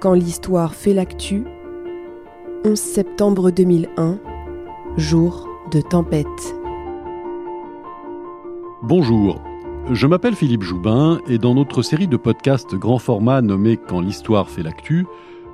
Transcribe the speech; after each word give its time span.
Quand 0.00 0.14
l'histoire 0.14 0.76
fait 0.76 0.94
l'actu, 0.94 1.42
11 2.64 2.78
septembre 2.78 3.50
2001, 3.50 4.20
jour 4.96 5.48
de 5.72 5.80
tempête. 5.80 6.54
Bonjour, 8.84 9.42
je 9.90 10.06
m'appelle 10.06 10.36
Philippe 10.36 10.62
Joubin 10.62 11.18
et 11.26 11.38
dans 11.38 11.52
notre 11.52 11.82
série 11.82 12.06
de 12.06 12.16
podcasts 12.16 12.76
grand 12.76 13.00
format 13.00 13.42
nommée 13.42 13.76
Quand 13.76 14.00
l'histoire 14.00 14.48
fait 14.48 14.62
l'actu, 14.62 15.04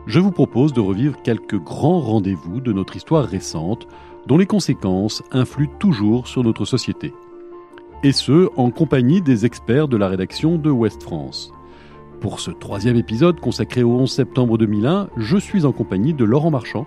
je 0.07 0.21
vous 0.21 0.31
propose 0.31 0.75
de 0.75 0.81
revivre 0.81 1.23
quelques 1.23 1.59
grands 1.59 2.01
rendez-vous 2.01 2.61
de 2.61 2.75
notre 2.75 2.97
histoire 2.97 3.25
récente 3.25 3.89
dont 4.27 4.37
les 4.37 4.45
conséquences 4.45 5.23
influent 5.33 5.79
toujours 5.79 6.29
sur 6.29 6.45
notre 6.45 6.67
société. 6.67 7.15
Et 8.03 8.13
ce, 8.13 8.51
en 8.59 8.69
compagnie 8.69 9.23
des 9.23 9.47
experts 9.47 9.89
de 9.89 9.97
la 9.97 10.09
rédaction 10.09 10.59
de 10.59 10.69
Ouest 10.69 11.03
France. 11.03 11.51
Pour 12.21 12.41
ce 12.41 12.51
troisième 12.51 12.97
épisode 12.97 13.41
consacré 13.41 13.83
au 13.83 13.93
11 13.93 14.11
septembre 14.11 14.59
2001, 14.59 15.09
je 15.17 15.37
suis 15.37 15.65
en 15.65 15.73
compagnie 15.73 16.15
de 16.15 16.25
Laurent 16.25 16.51
Marchand, 16.51 16.87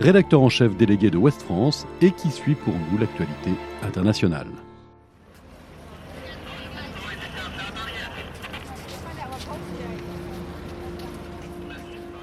rédacteur 0.00 0.40
en 0.40 0.48
chef 0.48 0.76
délégué 0.76 1.10
de 1.10 1.18
Ouest 1.18 1.42
France 1.42 1.86
et 2.00 2.10
qui 2.10 2.30
suit 2.30 2.54
pour 2.54 2.74
nous 2.92 2.98
l'actualité 2.98 3.50
internationale. 3.82 4.48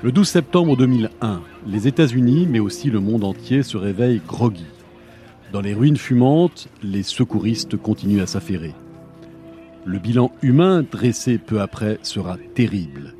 Le 0.03 0.11
12 0.11 0.27
septembre 0.27 0.77
2001, 0.77 1.41
les 1.65 1.87
États-Unis, 1.87 2.47
mais 2.49 2.59
aussi 2.59 2.91
le 2.91 2.99
monde 2.99 3.23
entier, 3.23 3.63
se 3.63 3.75
réveillent 3.75 4.21
groggy. 4.25 4.67
Dans 5.51 5.61
les 5.61 5.73
ruines 5.73 5.97
fumantes, 5.97 6.67
les 6.83 7.01
secouristes 7.01 7.75
continuent 7.75 8.21
à 8.21 8.27
s'affairer. 8.27 8.75
Le 9.87 9.99
bilan 9.99 10.31
humain 10.41 10.83
dressé 10.83 11.37
peu 11.37 11.61
après 11.61 11.99
sera 12.01 12.37
terrible. 12.55 13.13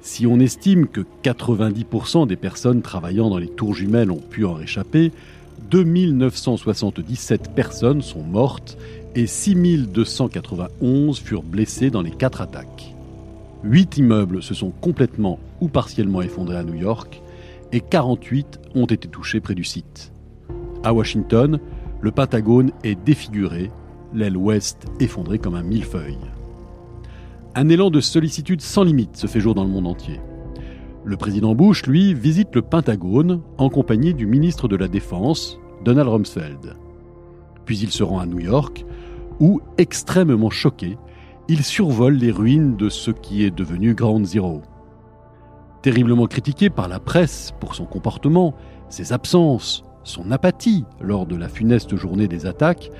Si 0.00 0.26
on 0.26 0.40
estime 0.40 0.88
que 0.88 1.02
90% 1.22 2.26
des 2.26 2.34
personnes 2.34 2.82
travaillant 2.82 3.30
dans 3.30 3.38
les 3.38 3.48
tours 3.48 3.74
jumelles 3.74 4.10
ont 4.10 4.16
pu 4.16 4.44
en 4.44 4.54
réchapper, 4.54 5.12
2977 5.70 7.54
personnes 7.54 8.02
sont 8.02 8.24
mortes 8.24 8.76
et 9.14 9.28
6291 9.28 11.20
furent 11.20 11.44
blessées 11.44 11.90
dans 11.90 12.02
les 12.02 12.10
quatre 12.10 12.40
attaques. 12.40 12.92
Huit 13.62 13.98
immeubles 13.98 14.42
se 14.42 14.54
sont 14.54 14.70
complètement 14.70 15.38
ou 15.60 15.68
partiellement 15.68 16.22
effondrés 16.22 16.56
à 16.56 16.64
New 16.64 16.74
York 16.74 17.22
et 17.70 17.80
48 17.80 18.58
ont 18.74 18.86
été 18.86 19.06
touchés 19.06 19.38
près 19.38 19.54
du 19.54 19.64
site. 19.64 20.12
À 20.82 20.92
Washington, 20.92 21.60
le 22.00 22.10
Pentagone 22.10 22.72
est 22.82 22.98
défiguré 23.04 23.70
l'aile 24.12 24.36
ouest 24.36 24.86
effondrée 25.00 25.38
comme 25.38 25.54
un 25.54 25.62
millefeuille. 25.62 26.18
Un 27.54 27.68
élan 27.68 27.90
de 27.90 28.00
sollicitude 28.00 28.60
sans 28.60 28.84
limite 28.84 29.16
se 29.16 29.26
fait 29.26 29.40
jour 29.40 29.54
dans 29.54 29.64
le 29.64 29.70
monde 29.70 29.86
entier. 29.86 30.20
Le 31.04 31.16
président 31.16 31.54
Bush, 31.54 31.86
lui, 31.86 32.14
visite 32.14 32.54
le 32.54 32.62
Pentagone 32.62 33.40
en 33.58 33.70
compagnie 33.70 34.14
du 34.14 34.26
ministre 34.26 34.68
de 34.68 34.76
la 34.76 34.86
Défense, 34.86 35.58
Donald 35.84 36.08
Rumsfeld. 36.08 36.76
Puis 37.64 37.78
il 37.78 37.90
se 37.90 38.02
rend 38.02 38.18
à 38.18 38.26
New 38.26 38.40
York, 38.40 38.84
où, 39.40 39.60
extrêmement 39.78 40.50
choqué, 40.50 40.98
il 41.48 41.64
survole 41.64 42.14
les 42.14 42.30
ruines 42.30 42.76
de 42.76 42.88
ce 42.88 43.10
qui 43.10 43.44
est 43.44 43.50
devenu 43.50 43.94
Ground 43.94 44.26
Zero. 44.26 44.62
Terriblement 45.82 46.26
critiqué 46.26 46.68
par 46.70 46.86
la 46.86 47.00
presse 47.00 47.52
pour 47.58 47.74
son 47.74 47.86
comportement, 47.86 48.54
ses 48.90 49.12
absences, 49.12 49.82
son 50.04 50.30
apathie 50.30 50.84
lors 51.00 51.26
de 51.26 51.36
la 51.36 51.48
funeste 51.48 51.96
journée 51.96 52.28
des 52.28 52.46
attaques, 52.46 52.90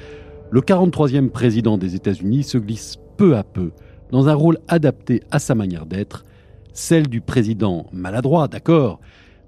le 0.50 0.60
43e 0.60 1.30
président 1.30 1.78
des 1.78 1.94
États-Unis 1.94 2.42
se 2.42 2.58
glisse 2.58 2.96
peu 3.16 3.36
à 3.36 3.44
peu 3.44 3.70
dans 4.10 4.28
un 4.28 4.34
rôle 4.34 4.58
adapté 4.66 5.22
à 5.30 5.38
sa 5.38 5.54
manière 5.54 5.86
d'être, 5.86 6.24
celle 6.72 7.08
du 7.08 7.20
président 7.20 7.86
maladroit, 7.92 8.48
d'accord, 8.48 9.00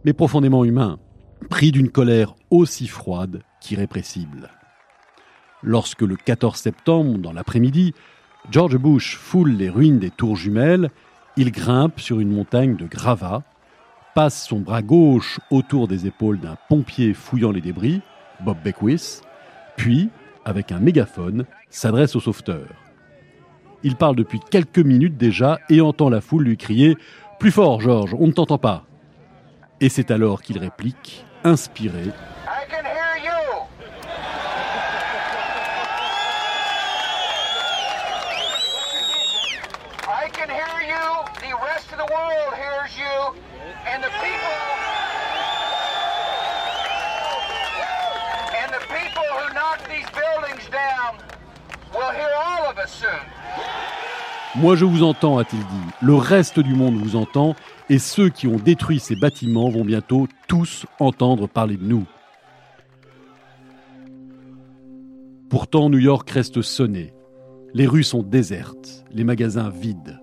mais 0.05 0.13
profondément 0.13 0.65
humain, 0.65 0.99
pris 1.51 1.73
d'une 1.73 1.91
colère 1.91 2.35
aussi 2.51 2.87
froide 2.87 3.43
qu'irrépressible. 3.61 4.51
Lorsque 5.63 6.03
le 6.03 6.17
14 6.17 6.57
septembre, 6.57 7.19
dans 7.19 7.33
l'après-midi, 7.33 7.95
George 8.51 8.77
Bush 8.77 9.17
foule 9.17 9.53
les 9.53 9.71
ruines 9.71 9.99
des 9.99 10.11
tours 10.11 10.37
jumelles, 10.37 10.91
il 11.37 11.51
grimpe 11.51 12.01
sur 12.01 12.21
une 12.21 12.33
montagne 12.33 12.77
de 12.77 12.87
gravats, 12.87 13.43
passe 14.15 14.47
son 14.47 14.61
bras 14.61 14.83
gauche 14.83 15.41
autour 15.51 15.89
des 15.89 16.07
épaules 16.07 16.39
d'un 16.39 16.57
pompier 16.69 17.15
fouillant 17.15 17.51
les 17.51 17.61
débris, 17.61 18.03
Bob 18.45 18.59
Beckwith, 18.63 19.23
puis, 19.77 20.11
avec 20.45 20.73
un 20.73 20.79
mégaphone, 20.79 21.45
s'adresse 21.71 22.17
au 22.17 22.21
sauveteur. 22.21 22.67
Il 23.83 23.97
parle 23.97 24.17
depuis 24.17 24.41
quelques 24.41 24.79
minutes 24.79 25.17
déjà 25.17 25.59
et 25.69 25.81
entend 25.81 26.09
la 26.09 26.21
foule 26.21 26.45
lui 26.45 26.57
crier 26.57 26.97
Plus 27.39 27.51
fort, 27.51 27.81
George, 27.81 28.15
on 28.19 28.29
ne 28.29 28.33
t'entend 28.33 28.59
pas. 28.59 28.85
Et 29.81 29.89
c'est 29.89 30.11
alors 30.11 30.43
qu'il 30.43 30.59
réplique, 30.59 31.25
inspiré 31.43 32.05
Moi 54.55 54.77
je 54.77 54.85
vous 54.85 55.03
entends, 55.03 55.39
a-t-il 55.39 55.61
dit. 55.61 55.91
Le 56.01 56.15
reste 56.15 56.61
du 56.61 56.75
monde 56.75 56.97
vous 56.97 57.17
entend, 57.17 57.55
et 57.89 57.99
ceux 57.99 58.29
qui 58.29 58.47
ont 58.47 58.57
détruit 58.57 59.01
ces 59.01 59.17
bâtiments 59.17 59.69
vont 59.69 59.85
bientôt 59.85 60.29
tous 60.47 60.87
entendre 61.01 61.49
parler 61.49 61.77
de 61.77 61.85
nous. 61.85 62.05
Pourtant, 65.49 65.91
New 65.91 65.99
York 65.99 66.29
reste 66.31 66.63
sonné. 66.63 67.13
Les 67.75 67.87
rues 67.87 68.05
sont 68.05 68.23
désertes, 68.23 69.05
les 69.11 69.25
magasins 69.25 69.69
vides. 69.71 70.19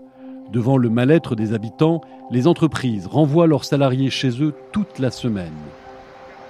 Devant 0.52 0.78
le 0.78 0.90
mal-être 0.90 1.36
des 1.36 1.54
habitants, 1.54 2.02
les 2.32 2.48
entreprises 2.48 3.06
renvoient 3.06 3.48
leurs 3.48 3.66
salariés 3.66 4.10
chez 4.10 4.42
eux 4.44 4.54
toute 4.72 4.98
la 4.98 5.12
semaine. 5.12 5.54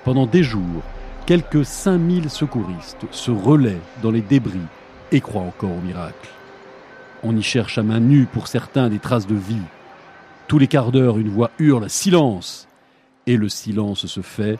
Pendant 0.05 0.25
des 0.25 0.43
jours, 0.43 0.83
quelques 1.29 1.63
5000 1.63 2.27
secouristes 2.27 3.05
se 3.11 3.29
relaient 3.29 3.81
dans 4.01 4.09
les 4.09 4.21
débris 4.21 4.65
et 5.11 5.21
croient 5.21 5.43
encore 5.43 5.69
au 5.69 5.79
miracle. 5.79 6.27
On 7.21 7.37
y 7.37 7.43
cherche 7.43 7.77
à 7.77 7.83
main 7.83 7.99
nue 7.99 8.25
pour 8.25 8.47
certains 8.47 8.89
des 8.89 8.97
traces 8.97 9.27
de 9.27 9.35
vie. 9.35 9.61
Tous 10.47 10.57
les 10.57 10.65
quarts 10.65 10.91
d'heure, 10.91 11.19
une 11.19 11.29
voix 11.29 11.51
hurle 11.59 11.87
Silence 11.87 12.67
Et 13.27 13.37
le 13.37 13.47
silence 13.47 14.07
se 14.07 14.21
fait 14.21 14.57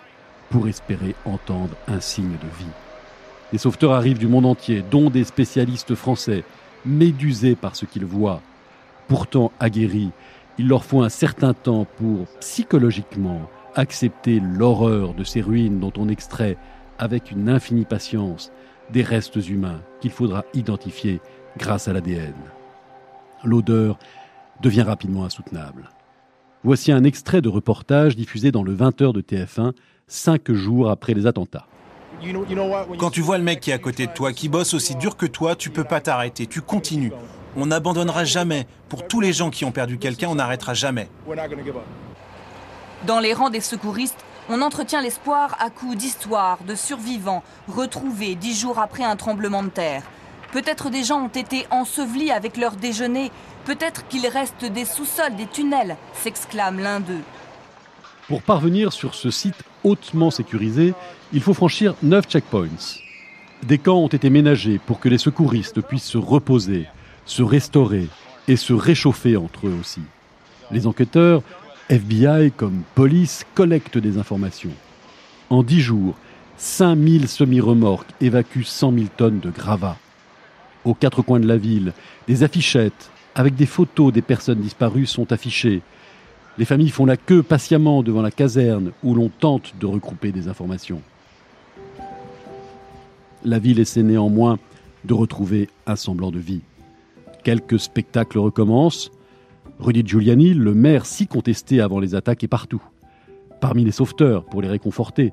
pour 0.52 0.68
espérer 0.68 1.16
entendre 1.25 1.74
un 1.88 2.00
signe 2.00 2.38
de 2.38 2.58
vie. 2.59 2.75
Les 3.52 3.58
sauveteurs 3.58 3.94
arrivent 3.94 4.19
du 4.19 4.28
monde 4.28 4.46
entier, 4.46 4.84
dont 4.91 5.09
des 5.09 5.24
spécialistes 5.24 5.96
français, 5.96 6.44
médusés 6.85 7.56
par 7.56 7.75
ce 7.75 7.88
qu'ils 7.88 8.06
voient. 8.06 8.44
Pourtant 9.08 9.52
aguerris, 9.59 10.12
il 10.59 10.68
leur 10.68 10.84
faut 10.84 11.02
un 11.02 11.09
certain 11.09 11.56
temps 11.56 11.88
pour, 11.97 12.28
psychologiquement, 12.41 13.50
accepter 13.75 14.40
l'horreur 14.40 15.13
de 15.13 15.24
ces 15.24 15.41
ruines 15.41 15.80
dont 15.80 15.94
on 15.97 16.09
extrait, 16.09 16.57
avec 16.97 17.31
une 17.31 17.50
infinie 17.50 17.85
patience, 17.85 18.52
des 18.91 19.03
restes 19.03 19.47
humains 19.47 19.81
qu'il 20.02 20.12
faudra 20.12 20.44
identifier 20.53 21.22
grâce 21.57 21.88
à 21.88 21.94
l'ADN. 21.94 22.34
L'odeur 23.44 23.97
devient 24.62 24.81
rapidement 24.81 25.24
insoutenable. 25.24 25.90
Voici 26.63 26.91
un 26.91 27.03
extrait 27.03 27.41
de 27.41 27.50
reportage 27.50 28.16
diffusé 28.16 28.52
dans 28.52 28.63
le 28.63 28.75
20h 28.75 29.13
de 29.13 29.22
TF1 29.22 29.74
cinq 30.08 30.52
jours 30.52 30.90
après 30.90 31.13
les 31.13 31.25
attentats. 31.25 31.68
Quand 32.97 33.12
tu 33.12 33.22
vois 33.22 33.38
le 33.38 33.44
mec 33.46 33.62
qui 33.62 33.72
est 33.72 33.74
à 33.74 33.78
côté 33.78 34.08
de 34.08 34.12
toi, 34.12 34.34
qui 34.34 34.50
bosse 34.50 34.74
aussi 34.74 34.96
dur 34.96 35.16
que 35.16 35.25
toi, 35.25 35.56
tu 35.56 35.69
peux 35.69 35.85
pas 35.85 36.02
t'arrêter, 36.02 36.47
tu 36.47 36.62
continues. 36.62 37.13
On 37.56 37.67
n'abandonnera 37.67 38.26
jamais. 38.26 38.67
Pour 38.90 39.08
tous 39.08 39.22
les 39.22 39.32
gens 39.32 39.49
qui 39.49 39.64
ont 39.64 39.72
perdu 39.72 39.97
quelqu'un, 39.97 40.28
on 40.28 40.35
n'arrêtera 40.35 40.73
jamais. 40.73 41.09
Dans 43.07 43.19
les 43.19 43.34
rangs 43.34 43.49
des 43.49 43.61
secouristes, 43.61 44.25
on 44.49 44.61
entretient 44.61 45.01
l'espoir 45.01 45.55
à 45.59 45.69
coups 45.69 45.96
d'histoires, 45.96 46.59
de 46.67 46.75
survivants, 46.75 47.43
retrouvés 47.69 48.35
dix 48.35 48.59
jours 48.59 48.79
après 48.79 49.03
un 49.03 49.16
tremblement 49.16 49.63
de 49.63 49.69
terre. 49.69 50.03
Peut-être 50.51 50.90
des 50.90 51.03
gens 51.03 51.22
ont 51.22 51.28
été 51.28 51.66
ensevelis 51.72 52.31
avec 52.31 52.57
leur 52.57 52.73
déjeuner, 52.75 53.31
peut-être 53.66 54.05
qu'il 54.07 54.28
reste 54.28 54.66
des 54.66 54.84
sous-sols, 54.84 55.35
des 55.35 55.46
tunnels, 55.46 55.96
s'exclame 56.13 56.79
l'un 56.79 56.99
d'eux. 56.99 57.23
Pour 58.28 58.41
parvenir 58.41 58.91
sur 58.91 59.16
ce 59.16 59.31
site 59.31 59.63
hautement 59.84 60.29
sécurisé, 60.29 60.93
il 61.31 61.41
faut 61.41 61.53
franchir 61.53 61.96
neuf 62.03 62.28
checkpoints. 62.28 62.99
Des 63.63 63.78
camps 63.78 63.99
ont 63.99 64.07
été 64.07 64.29
ménagés 64.29 64.79
pour 64.85 64.99
que 64.99 65.09
les 65.09 65.17
secouristes 65.17 65.81
puissent 65.81 66.03
se 66.03 66.17
reposer, 66.17 66.87
se 67.25 67.43
restaurer 67.43 68.07
et 68.47 68.57
se 68.57 68.73
réchauffer 68.73 69.37
entre 69.37 69.67
eux 69.67 69.78
aussi. 69.79 70.01
Les 70.72 70.85
enquêteurs 70.85 71.41
FBI 71.90 72.52
comme 72.56 72.84
police 72.94 73.46
collectent 73.56 73.97
des 73.97 74.20
informations. 74.20 74.74
En 75.50 75.64
dix 75.64 75.82
jours, 75.82 76.16
5000 76.58 77.28
semi-remorques 77.28 78.12
évacuent 78.22 78.64
100 78.64 78.94
000 78.94 79.06
tonnes 79.18 79.40
de 79.40 79.50
gravats. 79.50 79.97
Aux 80.86 80.94
quatre 80.94 81.24
coins 81.24 81.40
de 81.40 81.47
la 81.47 81.58
ville, 81.58 81.94
des 82.28 82.44
affichettes 82.44 83.09
avec 83.34 83.56
des 83.56 83.66
photos 83.66 84.14
des 84.14 84.22
personnes 84.22 84.59
disparues 84.59 85.08
sont 85.08 85.32
affichées. 85.32 85.82
Les 86.59 86.66
familles 86.66 86.90
font 86.90 87.06
la 87.06 87.18
queue 87.18 87.41
patiemment 87.41 88.03
devant 88.03 88.22
la 88.22 88.32
caserne 88.32 88.92
où 89.03 89.16
l'on 89.16 89.30
tente 89.30 89.74
de 89.80 89.88
regrouper 89.88 90.32
des 90.32 90.47
informations. 90.47 91.02
La 93.44 93.58
ville 93.58 93.80
essaie 93.80 94.03
néanmoins 94.03 94.59
de 95.06 95.14
retrouver 95.16 95.70
un 95.88 95.96
semblant 95.96 96.30
de 96.30 96.40
vie. 96.40 96.62
Quelques 97.44 97.80
spectacles 97.80 98.38
recommencent. 98.38 99.09
Rudy 99.79 100.03
Giuliani, 100.05 100.53
le 100.53 100.73
maire 100.73 101.05
si 101.05 101.26
contesté 101.26 101.79
avant 101.79 101.99
les 101.99 102.14
attaques, 102.14 102.43
est 102.43 102.49
partout. 102.49 102.84
Parmi 103.61 103.85
les 103.85 103.91
sauveteurs, 103.91 104.43
pour 104.46 104.61
les 104.61 104.67
réconforter, 104.67 105.31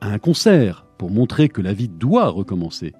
à 0.00 0.08
un 0.08 0.18
concert, 0.18 0.86
pour 0.96 1.10
montrer 1.10 1.50
que 1.50 1.60
la 1.60 1.74
vie 1.74 1.88
doit 1.88 2.28
recommencer, 2.28 2.94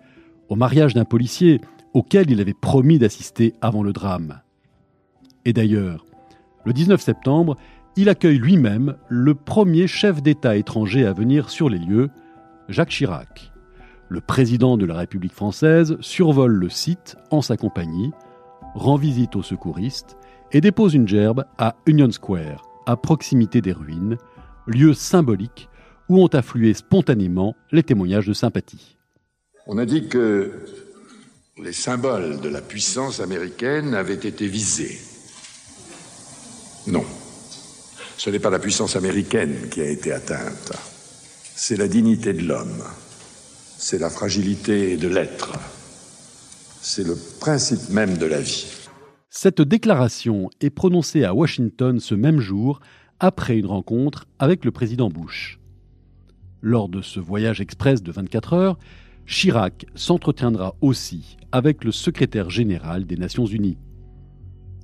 au 0.50 0.54
mariage 0.54 0.92
d'un 0.92 1.06
policier 1.06 1.60
auquel 1.94 2.30
il 2.30 2.40
avait 2.42 2.52
promis 2.52 2.98
d'assister 2.98 3.54
avant 3.62 3.82
le 3.82 3.94
drame. 3.94 4.40
Et 5.46 5.54
d'ailleurs, 5.54 6.04
le 6.64 6.74
19 6.74 7.00
septembre, 7.00 7.56
il 7.96 8.10
accueille 8.10 8.38
lui-même 8.38 8.96
le 9.08 9.34
premier 9.34 9.86
chef 9.86 10.22
d'État 10.22 10.56
étranger 10.56 11.06
à 11.06 11.14
venir 11.14 11.48
sur 11.48 11.70
les 11.70 11.78
lieux, 11.78 12.10
Jacques 12.68 12.90
Chirac. 12.90 13.50
Le 14.08 14.20
président 14.20 14.76
de 14.76 14.84
la 14.84 14.94
République 14.94 15.32
française 15.32 15.96
survole 16.00 16.52
le 16.52 16.68
site 16.68 17.16
en 17.30 17.40
sa 17.40 17.56
compagnie, 17.56 18.12
rend 18.74 18.96
visite 18.96 19.36
aux 19.36 19.42
secouristes 19.42 20.16
et 20.52 20.60
dépose 20.60 20.94
une 20.94 21.08
gerbe 21.08 21.44
à 21.58 21.76
Union 21.86 22.10
Square, 22.10 22.62
à 22.86 22.96
proximité 22.96 23.60
des 23.60 23.72
ruines, 23.72 24.18
lieu 24.66 24.94
symbolique 24.94 25.68
où 26.08 26.22
ont 26.22 26.28
afflué 26.28 26.74
spontanément 26.74 27.56
les 27.70 27.82
témoignages 27.82 28.26
de 28.26 28.32
sympathie. 28.32 28.96
On 29.66 29.78
a 29.78 29.86
dit 29.86 30.08
que 30.08 30.52
les 31.58 31.72
symboles 31.72 32.40
de 32.40 32.48
la 32.48 32.60
puissance 32.60 33.20
américaine 33.20 33.94
avaient 33.94 34.14
été 34.14 34.46
visés. 34.46 34.98
Non. 36.86 37.04
Ce 38.16 38.30
n'est 38.30 38.40
pas 38.40 38.50
la 38.50 38.58
puissance 38.58 38.96
américaine 38.96 39.68
qui 39.70 39.80
a 39.80 39.88
été 39.88 40.12
atteinte. 40.12 40.72
C'est 41.54 41.76
la 41.76 41.88
dignité 41.88 42.32
de 42.32 42.42
l'homme. 42.42 42.82
C'est 43.78 43.98
la 43.98 44.10
fragilité 44.10 44.96
de 44.96 45.08
l'être. 45.08 45.52
C'est 46.80 47.06
le 47.06 47.16
principe 47.40 47.88
même 47.90 48.16
de 48.16 48.26
la 48.26 48.40
vie. 48.40 48.81
Cette 49.34 49.62
déclaration 49.62 50.50
est 50.60 50.68
prononcée 50.68 51.24
à 51.24 51.34
Washington 51.34 51.98
ce 52.00 52.14
même 52.14 52.38
jour, 52.38 52.80
après 53.18 53.56
une 53.56 53.64
rencontre 53.64 54.26
avec 54.38 54.62
le 54.62 54.72
président 54.72 55.08
Bush. 55.08 55.58
Lors 56.60 56.90
de 56.90 57.00
ce 57.00 57.18
voyage 57.18 57.62
express 57.62 58.02
de 58.02 58.12
24 58.12 58.52
heures, 58.52 58.78
Chirac 59.26 59.86
s'entretiendra 59.94 60.74
aussi 60.82 61.38
avec 61.50 61.82
le 61.82 61.92
secrétaire 61.92 62.50
général 62.50 63.06
des 63.06 63.16
Nations 63.16 63.46
Unies. 63.46 63.78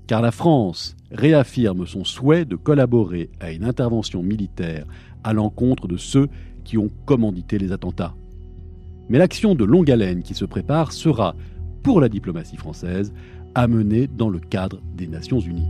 Car 0.07 0.23
la 0.23 0.31
France 0.31 0.97
réaffirme 1.11 1.87
son 1.87 2.05
souhait 2.05 2.47
de 2.47 2.57
collaborer 2.57 3.29
à 3.41 3.53
une 3.53 3.65
intervention 3.65 4.23
militaire 4.23 4.87
à 5.25 5.35
l'encontre 5.35 5.87
de 5.87 5.99
ceux 5.99 6.29
qui 6.65 6.79
ont 6.79 6.91
commandité 7.05 7.59
les 7.59 7.71
attentats. 7.71 8.15
Mais 9.11 9.19
l'action 9.19 9.55
de 9.55 9.65
longue 9.67 9.91
haleine 9.91 10.23
qui 10.23 10.33
se 10.33 10.47
prépare 10.47 10.93
sera, 10.93 11.37
pour 11.83 12.01
la 12.01 12.09
diplomatie 12.09 12.57
française, 12.57 13.13
amenée 13.55 14.07
dans 14.07 14.29
le 14.29 14.39
cadre 14.39 14.81
des 14.95 15.07
Nations 15.07 15.41
Unies. 15.41 15.69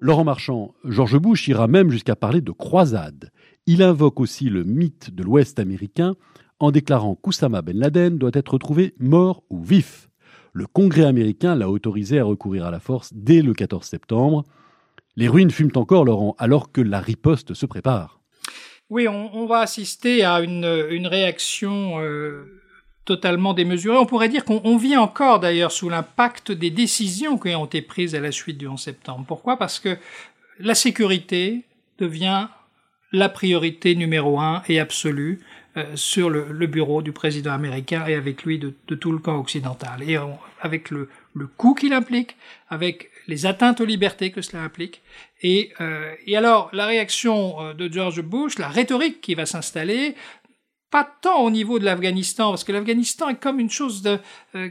Laurent 0.00 0.24
Marchand, 0.24 0.74
George 0.84 1.18
Bush 1.18 1.48
ira 1.48 1.66
même 1.66 1.90
jusqu'à 1.90 2.16
parler 2.16 2.40
de 2.40 2.50
croisade. 2.50 3.30
Il 3.66 3.82
invoque 3.82 4.20
aussi 4.20 4.50
le 4.50 4.62
mythe 4.62 5.14
de 5.14 5.22
l'Ouest 5.22 5.58
américain 5.58 6.14
en 6.58 6.70
déclarant 6.70 7.14
qu'Oussama 7.14 7.62
Ben 7.62 7.78
Laden 7.78 8.18
doit 8.18 8.30
être 8.34 8.52
retrouvé 8.52 8.94
mort 8.98 9.42
ou 9.50 9.62
vif. 9.62 10.08
Le 10.52 10.66
Congrès 10.66 11.04
américain 11.04 11.54
l'a 11.54 11.68
autorisé 11.68 12.18
à 12.18 12.24
recourir 12.24 12.66
à 12.66 12.70
la 12.70 12.80
force 12.80 13.12
dès 13.14 13.42
le 13.42 13.54
14 13.54 13.86
septembre. 13.86 14.44
Les 15.16 15.28
ruines 15.28 15.50
fument 15.50 15.72
encore, 15.76 16.04
Laurent, 16.04 16.36
alors 16.38 16.70
que 16.70 16.80
la 16.80 17.00
riposte 17.00 17.54
se 17.54 17.66
prépare. 17.66 18.20
Oui, 18.90 19.08
on, 19.08 19.46
va 19.46 19.60
assister 19.60 20.24
à 20.24 20.40
une, 20.40 20.66
réaction 21.06 22.00
euh, 22.00 22.62
totalement 23.04 23.54
démesurée. 23.54 23.96
On 23.96 24.06
pourrait 24.06 24.28
dire 24.28 24.44
qu'on 24.44 24.76
vit 24.76 24.96
encore 24.96 25.40
d'ailleurs 25.40 25.72
sous 25.72 25.88
l'impact 25.88 26.52
des 26.52 26.70
décisions 26.70 27.38
qui 27.38 27.54
ont 27.54 27.66
été 27.66 27.82
prises 27.82 28.14
à 28.14 28.20
la 28.20 28.32
suite 28.32 28.58
du 28.58 28.66
11 28.66 28.80
septembre. 28.80 29.24
Pourquoi? 29.26 29.58
Parce 29.58 29.78
que 29.78 29.96
la 30.58 30.74
sécurité 30.74 31.62
devient 31.98 32.48
la 33.12 33.28
priorité 33.28 33.94
numéro 33.94 34.40
un 34.40 34.62
et 34.68 34.80
absolue 34.80 35.40
euh, 35.76 35.84
sur 35.96 36.30
le, 36.30 36.66
bureau 36.66 37.02
du 37.02 37.12
président 37.12 37.52
américain 37.52 38.04
et 38.06 38.14
avec 38.14 38.44
lui 38.44 38.58
de, 38.58 38.74
tout 38.94 39.12
le 39.12 39.18
camp 39.18 39.38
occidental. 39.38 40.02
Et 40.08 40.18
avec 40.60 40.90
le, 40.90 41.08
le 41.34 41.46
coût 41.46 41.74
qu'il 41.74 41.92
implique, 41.92 42.36
avec 42.70 43.10
les 43.26 43.46
atteintes 43.46 43.80
aux 43.80 43.84
libertés 43.84 44.30
que 44.30 44.42
cela 44.42 44.62
implique. 44.62 45.02
Et, 45.42 45.72
euh, 45.80 46.14
et 46.26 46.36
alors, 46.36 46.70
la 46.72 46.86
réaction 46.86 47.60
euh, 47.60 47.74
de 47.74 47.92
George 47.92 48.22
Bush, 48.22 48.58
la 48.58 48.68
rhétorique 48.68 49.20
qui 49.20 49.34
va 49.34 49.46
s'installer, 49.46 50.14
pas 50.94 51.10
tant 51.22 51.40
au 51.40 51.50
niveau 51.50 51.80
de 51.80 51.84
l'Afghanistan, 51.84 52.50
parce 52.50 52.62
que 52.62 52.70
l'Afghanistan 52.70 53.28
est 53.28 53.40
comme 53.40 53.58
une 53.58 53.68
chose 53.68 54.00
de, 54.00 54.20
euh, 54.54 54.70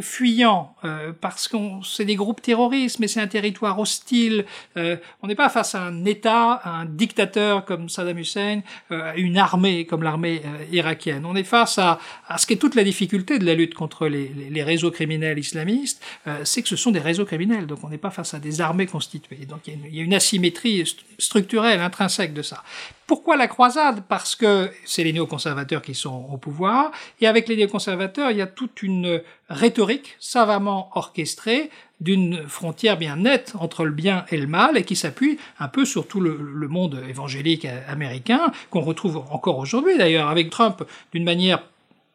fuyant, 0.00 0.74
euh, 0.82 1.12
parce 1.20 1.46
qu'on 1.46 1.80
c'est 1.84 2.04
des 2.04 2.16
groupes 2.16 2.42
terroristes, 2.42 2.98
mais 2.98 3.06
c'est 3.06 3.20
un 3.20 3.28
territoire 3.28 3.78
hostile. 3.78 4.46
Euh, 4.76 4.96
on 5.22 5.28
n'est 5.28 5.36
pas 5.36 5.48
face 5.48 5.76
à 5.76 5.82
un 5.84 6.04
État, 6.06 6.54
à 6.54 6.70
un 6.80 6.86
dictateur 6.86 7.64
comme 7.64 7.88
Saddam 7.88 8.18
Hussein, 8.18 8.62
à 8.90 9.14
une 9.14 9.38
armée 9.38 9.86
comme 9.86 10.02
l'armée 10.02 10.42
irakienne. 10.72 11.24
On 11.24 11.36
est 11.36 11.44
face 11.44 11.78
à, 11.78 12.00
ce 12.36 12.46
qui 12.46 12.54
est 12.54 12.56
toute 12.56 12.74
la 12.74 12.82
difficulté 12.82 13.38
de 13.38 13.44
la 13.44 13.54
lutte 13.54 13.74
contre 13.74 14.08
les, 14.08 14.62
réseaux 14.64 14.90
criminels 14.90 15.38
islamistes, 15.38 16.02
c'est 16.42 16.62
que 16.62 16.68
ce 16.68 16.74
sont 16.74 16.90
des 16.90 16.98
réseaux 16.98 17.26
criminels, 17.26 17.66
donc 17.66 17.78
on 17.84 17.90
n'est 17.90 17.98
pas 17.98 18.10
face 18.10 18.34
à 18.34 18.40
des 18.40 18.60
armées 18.60 18.86
constituées. 18.86 19.46
Donc 19.46 19.60
il 19.68 19.94
y 19.94 20.00
a 20.00 20.02
une 20.02 20.14
asymétrie 20.14 20.82
structurelle, 21.18 21.80
intrinsèque 21.80 22.34
de 22.34 22.42
ça. 22.42 22.64
Pourquoi 23.06 23.36
la 23.36 23.48
croisade? 23.48 24.02
Parce 24.08 24.34
que 24.34 24.70
c'est 24.86 25.04
les 25.04 25.12
néoconservateurs 25.12 25.82
qui 25.82 25.94
sont 25.94 26.26
au 26.32 26.38
pouvoir, 26.38 26.90
et 27.20 27.26
avec 27.26 27.48
les 27.48 27.56
néoconservateurs, 27.56 28.30
il 28.30 28.38
y 28.38 28.42
a 28.42 28.46
toute 28.46 28.82
une 28.82 29.20
rhétorique 29.50 30.16
savamment 30.20 30.90
orchestrée 30.94 31.70
d'une 32.00 32.48
frontière 32.48 32.96
bien 32.96 33.16
nette 33.16 33.54
entre 33.58 33.84
le 33.84 33.92
bien 33.92 34.24
et 34.30 34.38
le 34.38 34.46
mal, 34.46 34.78
et 34.78 34.84
qui 34.84 34.96
s'appuie 34.96 35.38
un 35.58 35.68
peu 35.68 35.84
sur 35.84 36.08
tout 36.08 36.20
le, 36.20 36.68
monde 36.68 37.02
évangélique 37.08 37.66
américain, 37.88 38.52
qu'on 38.70 38.80
retrouve 38.80 39.24
encore 39.30 39.58
aujourd'hui 39.58 39.98
d'ailleurs, 39.98 40.28
avec 40.28 40.48
Trump 40.48 40.82
d'une 41.12 41.24
manière 41.24 41.62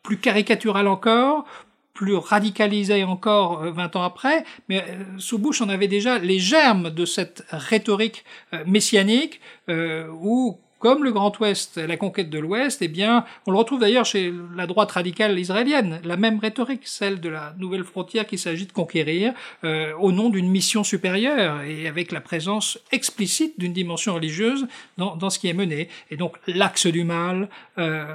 plus 0.02 0.18
caricaturale 0.18 0.88
encore, 0.88 1.46
plus 1.94 2.16
radicalisée 2.16 3.04
encore 3.04 3.64
20 3.64 3.96
euh, 3.96 4.00
ans 4.00 4.04
après, 4.04 4.46
mais 4.70 4.80
euh, 4.80 5.04
sous 5.18 5.38
Bush, 5.38 5.62
on 5.62 5.68
avait 5.68 5.90
déjà 5.90 6.18
les 6.18 6.40
germes 6.40 6.92
de 6.92 7.06
cette 7.06 7.44
rhétorique 7.50 8.24
euh, 8.54 8.64
messianique 8.66 9.42
où 9.68 10.58
comme 10.80 11.04
le 11.04 11.12
Grand 11.12 11.38
Ouest, 11.40 11.78
la 11.78 11.98
conquête 11.98 12.30
de 12.30 12.40
l'Ouest, 12.40 12.82
eh 12.82 12.88
bien, 12.88 13.26
on 13.46 13.52
le 13.52 13.58
retrouve 13.58 13.82
d'ailleurs 13.82 14.06
chez 14.06 14.34
la 14.56 14.66
droite 14.66 14.92
radicale 14.92 15.38
israélienne, 15.38 16.00
la 16.06 16.16
même 16.16 16.40
rhétorique, 16.40 16.88
celle 16.88 17.20
de 17.20 17.30
la 17.30 17.54
nouvelle 17.60 17.84
frontière 17.84 18.26
qu'il 18.26 18.40
s'agit 18.40 18.66
de 18.66 18.72
conquérir 18.72 19.34
euh, 19.66 19.94
au 20.00 20.14
nom 20.14 20.30
d'une 20.30 20.50
mission 20.50 20.86
supérieure 20.86 21.62
et 21.64 21.88
avec 21.88 22.12
la 22.14 22.22
présence 22.22 22.80
explicite 22.92 23.60
d'une 23.60 23.74
dimension 23.74 24.14
religieuse 24.14 24.68
dans, 24.98 25.18
dans, 25.18 25.30
ce 25.30 25.38
qui 25.38 25.50
est 25.50 25.54
mené. 25.54 25.90
Et 26.12 26.18
donc 26.18 26.38
l'axe 26.48 26.88
du 26.88 27.04
mal, 27.04 27.50
euh, 27.78 28.06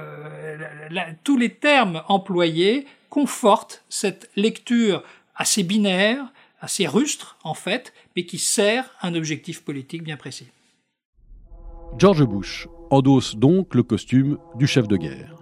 tous 1.22 1.36
les 1.36 1.50
termes 1.50 2.02
employés 2.08 2.86
confortent 3.10 3.84
cette 3.90 4.30
lecture 4.36 5.02
assez 5.36 5.62
binaire, 5.62 6.24
assez 6.60 6.86
rustre 6.86 7.36
en 7.44 7.54
fait, 7.54 7.92
mais 8.16 8.24
qui 8.24 8.38
sert 8.38 8.90
un 9.02 9.14
objectif 9.14 9.62
politique 9.62 10.02
bien 10.02 10.16
précis. 10.16 10.48
George 11.96 12.24
Bush 12.24 12.66
endosse 12.90 13.36
donc 13.36 13.74
le 13.74 13.84
costume 13.84 14.36
du 14.56 14.66
chef 14.66 14.88
de 14.88 14.96
guerre. 14.96 15.36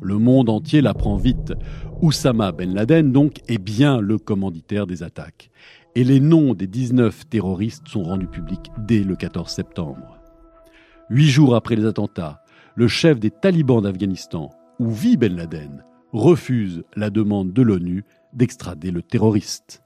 Le 0.00 0.18
monde 0.18 0.48
entier 0.48 0.80
l'apprend 0.80 1.16
vite. 1.16 1.52
Oussama 2.00 2.52
Ben 2.52 2.72
Laden, 2.72 3.10
donc, 3.10 3.40
est 3.48 3.58
bien 3.58 4.00
le 4.00 4.16
commanditaire 4.16 4.86
des 4.86 5.02
attaques. 5.02 5.50
Et 5.96 6.04
les 6.04 6.20
noms 6.20 6.54
des 6.54 6.68
19 6.68 7.28
terroristes 7.28 7.88
sont 7.88 8.04
rendus 8.04 8.28
publics 8.28 8.70
dès 8.78 9.02
le 9.02 9.16
14 9.16 9.50
septembre. 9.50 10.20
Huit 11.10 11.28
jours 11.28 11.56
après 11.56 11.74
les 11.74 11.86
attentats, 11.86 12.40
le 12.76 12.86
chef 12.86 13.18
des 13.18 13.30
talibans 13.30 13.82
d'Afghanistan, 13.82 14.50
où 14.78 14.90
vit 14.90 15.16
Ben 15.16 15.34
Laden, 15.34 15.82
refuse 16.12 16.84
la 16.94 17.10
demande 17.10 17.52
de 17.52 17.62
l'ONU 17.62 18.04
d'extrader 18.32 18.92
le 18.92 19.02
terroriste. 19.02 19.82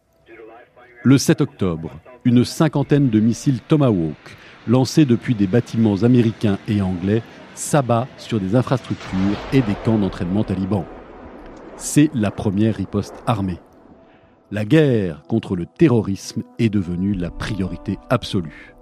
Le 1.03 1.17
7 1.17 1.41
octobre, 1.41 1.99
une 2.25 2.45
cinquantaine 2.45 3.09
de 3.09 3.21
missiles 3.21 3.61
Tomahawk 3.61 4.37
lancé 4.71 5.05
depuis 5.05 5.35
des 5.35 5.49
bâtiments 5.49 6.05
américains 6.05 6.59
et 6.69 6.81
anglais, 6.81 7.23
s'abat 7.55 8.07
sur 8.17 8.39
des 8.39 8.55
infrastructures 8.55 9.37
et 9.53 9.63
des 9.63 9.75
camps 9.85 9.99
d'entraînement 9.99 10.45
talibans. 10.45 10.85
C'est 11.77 12.09
la 12.15 12.31
première 12.31 12.77
riposte 12.77 13.17
armée. 13.27 13.59
La 14.53 14.65
guerre 14.65 15.23
contre 15.29 15.57
le 15.57 15.67
terrorisme 15.67 16.45
est 16.59 16.69
devenue 16.69 17.15
la 17.15 17.31
priorité 17.31 17.99
absolue. 18.11 18.75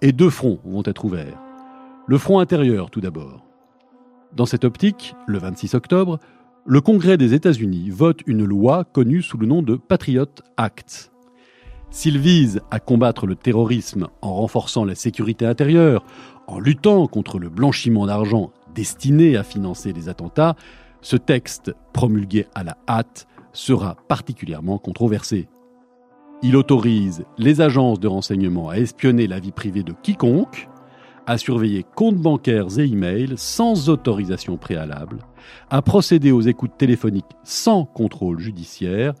Et 0.00 0.12
deux 0.12 0.30
fronts 0.30 0.60
vont 0.64 0.82
être 0.84 1.04
ouverts. 1.04 1.38
Le 2.06 2.16
front 2.16 2.38
intérieur 2.38 2.90
tout 2.90 3.02
d'abord. 3.02 3.44
Dans 4.34 4.46
cette 4.46 4.64
optique, 4.64 5.14
le 5.26 5.38
26 5.38 5.74
octobre, 5.74 6.18
le 6.64 6.80
Congrès 6.80 7.18
des 7.18 7.34
États-Unis 7.34 7.90
vote 7.90 8.20
une 8.26 8.44
loi 8.44 8.84
connue 8.84 9.22
sous 9.22 9.36
le 9.36 9.46
nom 9.46 9.62
de 9.62 9.76
Patriot 9.76 10.26
Act. 10.56 11.10
S'il 11.90 12.18
vise 12.18 12.60
à 12.70 12.80
combattre 12.80 13.26
le 13.26 13.34
terrorisme 13.34 14.08
en 14.20 14.34
renforçant 14.34 14.84
la 14.84 14.94
sécurité 14.94 15.46
intérieure, 15.46 16.04
en 16.46 16.58
luttant 16.58 17.06
contre 17.06 17.38
le 17.38 17.48
blanchiment 17.48 18.06
d'argent 18.06 18.52
destiné 18.74 19.36
à 19.36 19.42
financer 19.42 19.92
les 19.92 20.08
attentats, 20.08 20.54
ce 21.00 21.16
texte, 21.16 21.74
promulgué 21.92 22.46
à 22.54 22.62
la 22.62 22.76
hâte, 22.88 23.26
sera 23.52 23.96
particulièrement 24.08 24.78
controversé. 24.78 25.48
Il 26.42 26.56
autorise 26.56 27.24
les 27.38 27.60
agences 27.60 27.98
de 27.98 28.06
renseignement 28.06 28.68
à 28.68 28.76
espionner 28.76 29.26
la 29.26 29.40
vie 29.40 29.50
privée 29.50 29.82
de 29.82 29.92
quiconque, 29.92 30.68
à 31.26 31.38
surveiller 31.38 31.84
comptes 31.94 32.16
bancaires 32.16 32.78
et 32.78 32.84
emails 32.84 33.34
sans 33.36 33.88
autorisation 33.88 34.56
préalable, 34.56 35.18
à 35.70 35.82
procéder 35.82 36.32
aux 36.32 36.40
écoutes 36.40 36.76
téléphoniques 36.78 37.24
sans 37.44 37.84
contrôle 37.84 38.38
judiciaire, 38.38 39.14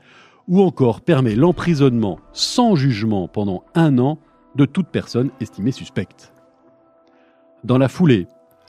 ou 0.48 0.62
encore 0.62 1.02
permet 1.02 1.34
l'emprisonnement 1.34 2.18
sans 2.32 2.74
jugement 2.74 3.28
pendant 3.28 3.64
un 3.74 3.98
an 3.98 4.18
de 4.56 4.64
toute 4.64 4.88
personne 4.88 5.30
estimée 5.40 5.72
suspecte. 5.72 6.32
Dans 7.64 7.78
la 7.78 7.88
foulée, 7.88 8.26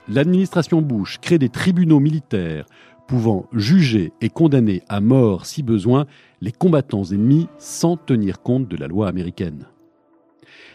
l'administration 0.08 0.82
Bush 0.82 1.20
crée 1.20 1.40
des 1.40 1.50
tribunaux 1.50 2.00
militaires 2.00 2.66
pouvant 3.08 3.48
juger 3.54 4.14
et 4.22 4.30
condamner 4.30 4.84
à 4.88 5.02
mort 5.02 5.46
si 5.46 5.64
besoin 5.64 6.06
les 6.42 6.52
combattants 6.52 7.06
ennemis 7.06 7.48
sans 7.58 7.98
tenir 7.98 8.42
compte 8.42 8.68
de 8.68 8.78
la 8.78 8.88
loi 8.88 9.08
américaine 9.08 9.66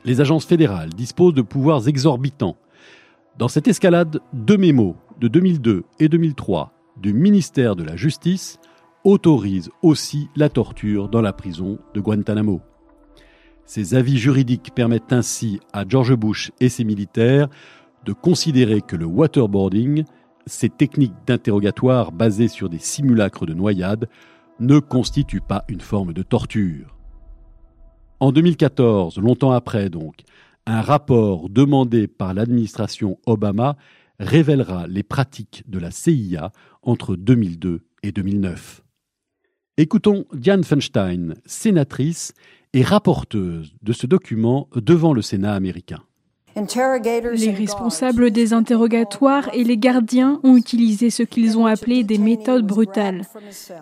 les 0.04 0.20
agences 0.20 0.46
fédérales 0.46 0.90
disposent 0.90 1.34
de 1.34 1.42
pouvoirs 1.42 1.88
exorbitants. 1.88 2.56
Dans 3.38 3.48
cette 3.48 3.68
escalade, 3.68 4.20
deux 4.32 4.56
mémos 4.56 4.94
de 5.20 5.28
2002 5.28 5.84
et 5.98 6.08
2003 6.08 6.72
du 7.00 7.12
ministère 7.12 7.74
de 7.74 7.82
la 7.82 7.96
Justice 7.96 8.58
autorisent 9.04 9.70
aussi 9.82 10.28
la 10.34 10.48
torture 10.48 11.08
dans 11.08 11.20
la 11.20 11.32
prison 11.32 11.78
de 11.94 12.00
Guantanamo. 12.00 12.60
Ces 13.66 13.94
avis 13.94 14.18
juridiques 14.18 14.72
permettent 14.74 15.12
ainsi 15.12 15.60
à 15.72 15.84
George 15.88 16.14
Bush 16.14 16.52
et 16.60 16.68
ses 16.68 16.84
militaires 16.84 17.48
de 18.04 18.12
considérer 18.12 18.80
que 18.82 18.96
le 18.96 19.06
waterboarding, 19.06 20.04
ces 20.46 20.68
techniques 20.68 21.14
d'interrogatoire 21.26 22.12
basées 22.12 22.48
sur 22.48 22.68
des 22.68 22.78
simulacres 22.78 23.46
de 23.46 23.54
noyade, 23.54 24.08
ne 24.60 24.78
constituent 24.78 25.40
pas 25.40 25.64
une 25.68 25.80
forme 25.80 26.12
de 26.12 26.22
torture. 26.22 26.96
En 28.20 28.32
2014, 28.32 29.18
longtemps 29.18 29.52
après 29.52 29.90
donc, 29.90 30.20
un 30.66 30.80
rapport 30.80 31.48
demandé 31.48 32.06
par 32.06 32.34
l'administration 32.34 33.18
Obama 33.26 33.76
révélera 34.20 34.86
les 34.86 35.02
pratiques 35.02 35.64
de 35.66 35.78
la 35.78 35.90
CIA 35.90 36.52
entre 36.82 37.16
2002 37.16 37.82
et 38.02 38.12
2009. 38.12 38.83
Écoutons 39.76 40.24
Diane 40.32 40.62
Feinstein, 40.62 41.34
sénatrice 41.46 42.32
et 42.74 42.82
rapporteuse 42.82 43.74
de 43.82 43.92
ce 43.92 44.06
document 44.06 44.68
devant 44.76 45.12
le 45.12 45.20
Sénat 45.20 45.52
américain. 45.52 45.98
Les 46.54 47.50
responsables 47.50 48.30
des 48.30 48.52
interrogatoires 48.52 49.50
et 49.52 49.64
les 49.64 49.76
gardiens 49.76 50.38
ont 50.44 50.56
utilisé 50.56 51.10
ce 51.10 51.24
qu'ils 51.24 51.58
ont 51.58 51.66
appelé 51.66 52.04
des 52.04 52.18
méthodes 52.18 52.64
brutales. 52.64 53.22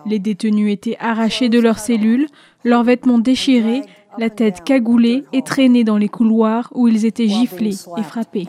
Les 0.07 0.17
détenus 0.17 0.73
étaient 0.73 0.97
arrachés 0.99 1.49
de 1.49 1.59
leurs 1.59 1.77
cellules, 1.77 2.25
leurs 2.63 2.83
vêtements 2.83 3.19
déchirés, 3.19 3.83
la 4.17 4.31
tête 4.31 4.63
cagoulée 4.63 5.23
et 5.31 5.43
traînée 5.43 5.83
dans 5.83 5.97
les 5.97 6.09
couloirs 6.09 6.71
où 6.73 6.87
ils 6.87 7.05
étaient 7.05 7.27
giflés 7.27 7.75
et 7.97 8.03
frappés. 8.03 8.47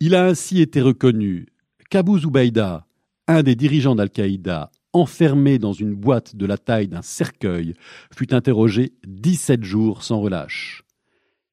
Il 0.00 0.14
a 0.14 0.26
ainsi 0.26 0.60
été 0.60 0.82
reconnu 0.82 1.46
qu'Abu 1.88 2.18
Zubaydah, 2.18 2.84
un 3.26 3.42
des 3.42 3.54
dirigeants 3.54 3.94
d'Al-Qaïda, 3.94 4.70
enfermé 4.92 5.58
dans 5.58 5.72
une 5.72 5.94
boîte 5.94 6.36
de 6.36 6.46
la 6.46 6.58
taille 6.58 6.88
d'un 6.88 7.02
cercueil, 7.02 7.74
fut 8.14 8.34
interrogé 8.34 8.92
17 9.06 9.62
jours 9.64 10.02
sans 10.02 10.20
relâche. 10.20 10.84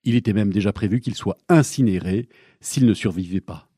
Il 0.04 0.16
était 0.16 0.34
même 0.34 0.52
déjà 0.52 0.72
prévu 0.72 1.00
qu'il 1.00 1.16
soit 1.16 1.38
incinéré 1.50 2.30
s'il 2.62 2.86
ne 2.86 2.94
survivait 2.94 3.42
pas. 3.42 3.70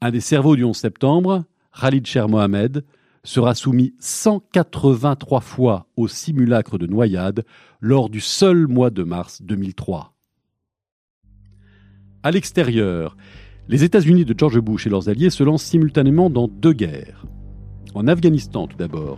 Un 0.00 0.10
des 0.10 0.20
cerveaux 0.20 0.56
du 0.56 0.64
11 0.64 0.76
septembre, 0.76 1.44
Khalid 1.78 2.06
Sher 2.06 2.28
Mohamed, 2.28 2.84
sera 3.24 3.54
soumis 3.54 3.94
183 3.98 5.40
fois 5.40 5.88
au 5.96 6.08
simulacre 6.08 6.78
de 6.78 6.86
noyade 6.86 7.44
lors 7.80 8.08
du 8.08 8.20
seul 8.20 8.66
mois 8.66 8.90
de 8.90 9.02
mars 9.02 9.42
2003. 9.42 10.14
À 12.22 12.30
l'extérieur, 12.30 13.16
les 13.68 13.84
États-Unis 13.84 14.24
de 14.24 14.34
George 14.36 14.60
Bush 14.60 14.86
et 14.86 14.90
leurs 14.90 15.08
alliés 15.08 15.30
se 15.30 15.44
lancent 15.44 15.64
simultanément 15.64 16.30
dans 16.30 16.48
deux 16.48 16.72
guerres. 16.72 17.24
En 17.96 18.08
Afghanistan 18.08 18.66
tout 18.66 18.76
d'abord, 18.76 19.16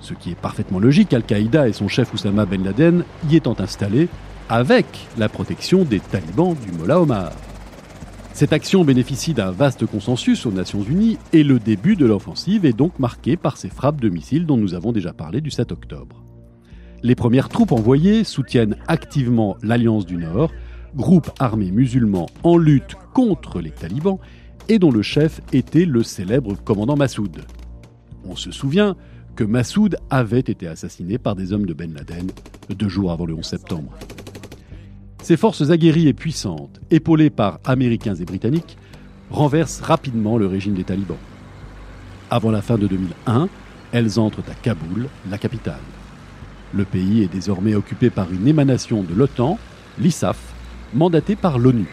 ce 0.00 0.14
qui 0.14 0.30
est 0.30 0.34
parfaitement 0.34 0.78
logique, 0.78 1.12
Al-Qaïda 1.12 1.68
et 1.68 1.74
son 1.74 1.88
chef 1.88 2.14
Oussama 2.14 2.46
Ben 2.46 2.64
Laden 2.64 3.04
y 3.28 3.36
étant 3.36 3.54
installés 3.60 4.08
avec 4.48 4.86
la 5.18 5.28
protection 5.28 5.84
des 5.84 6.00
talibans 6.00 6.54
du 6.54 6.72
Mollah 6.72 7.02
Omar. 7.02 7.32
Cette 8.32 8.54
action 8.54 8.82
bénéficie 8.82 9.34
d'un 9.34 9.50
vaste 9.50 9.84
consensus 9.84 10.46
aux 10.46 10.52
Nations 10.52 10.82
Unies 10.82 11.18
et 11.34 11.44
le 11.44 11.58
début 11.58 11.96
de 11.96 12.06
l'offensive 12.06 12.64
est 12.64 12.72
donc 12.72 12.98
marqué 12.98 13.36
par 13.36 13.58
ces 13.58 13.68
frappes 13.68 14.00
de 14.00 14.08
missiles 14.08 14.46
dont 14.46 14.56
nous 14.56 14.72
avons 14.72 14.92
déjà 14.92 15.12
parlé 15.12 15.42
du 15.42 15.50
7 15.50 15.70
octobre. 15.70 16.24
Les 17.02 17.14
premières 17.14 17.50
troupes 17.50 17.72
envoyées 17.72 18.24
soutiennent 18.24 18.76
activement 18.88 19.58
l'Alliance 19.62 20.06
du 20.06 20.16
Nord, 20.16 20.50
groupe 20.96 21.30
armé 21.40 21.70
musulman 21.70 22.30
en 22.42 22.56
lutte 22.56 22.96
contre 23.12 23.60
les 23.60 23.70
talibans 23.70 24.18
et 24.70 24.78
dont 24.78 24.90
le 24.90 25.02
chef 25.02 25.42
était 25.52 25.84
le 25.84 26.02
célèbre 26.02 26.54
commandant 26.64 26.96
Massoud. 26.96 27.44
On 28.26 28.36
se 28.36 28.50
souvient 28.50 28.96
que 29.36 29.44
Massoud 29.44 29.96
avait 30.10 30.40
été 30.40 30.66
assassiné 30.66 31.18
par 31.18 31.34
des 31.34 31.52
hommes 31.52 31.66
de 31.66 31.74
Ben 31.74 31.92
Laden 31.92 32.30
deux 32.70 32.88
jours 32.88 33.12
avant 33.12 33.26
le 33.26 33.34
11 33.34 33.44
septembre. 33.44 33.92
Ces 35.22 35.36
forces 35.36 35.70
aguerries 35.70 36.08
et 36.08 36.12
puissantes, 36.12 36.80
épaulées 36.90 37.30
par 37.30 37.60
Américains 37.64 38.14
et 38.14 38.24
Britanniques, 38.24 38.76
renversent 39.30 39.80
rapidement 39.80 40.38
le 40.38 40.46
régime 40.46 40.74
des 40.74 40.84
talibans. 40.84 41.16
Avant 42.30 42.50
la 42.50 42.62
fin 42.62 42.78
de 42.78 42.86
2001, 42.86 43.48
elles 43.92 44.18
entrent 44.18 44.42
à 44.50 44.54
Kaboul, 44.54 45.08
la 45.30 45.38
capitale. 45.38 45.80
Le 46.72 46.84
pays 46.84 47.22
est 47.22 47.32
désormais 47.32 47.74
occupé 47.74 48.10
par 48.10 48.32
une 48.32 48.48
émanation 48.48 49.02
de 49.02 49.14
l'OTAN, 49.14 49.58
l'ISAF, 49.98 50.38
mandatée 50.92 51.36
par 51.36 51.58
l'ONU. 51.58 51.86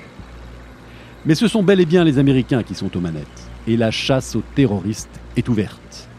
Mais 1.25 1.35
ce 1.35 1.47
sont 1.47 1.63
bel 1.63 1.79
et 1.79 1.85
bien 1.85 2.03
les 2.03 2.17
Américains 2.17 2.63
qui 2.63 2.73
sont 2.73 2.95
aux 2.97 3.01
manettes, 3.01 3.49
et 3.67 3.77
la 3.77 3.91
chasse 3.91 4.35
aux 4.35 4.43
terroristes 4.55 5.19
est 5.37 5.47
ouverte. 5.49 6.09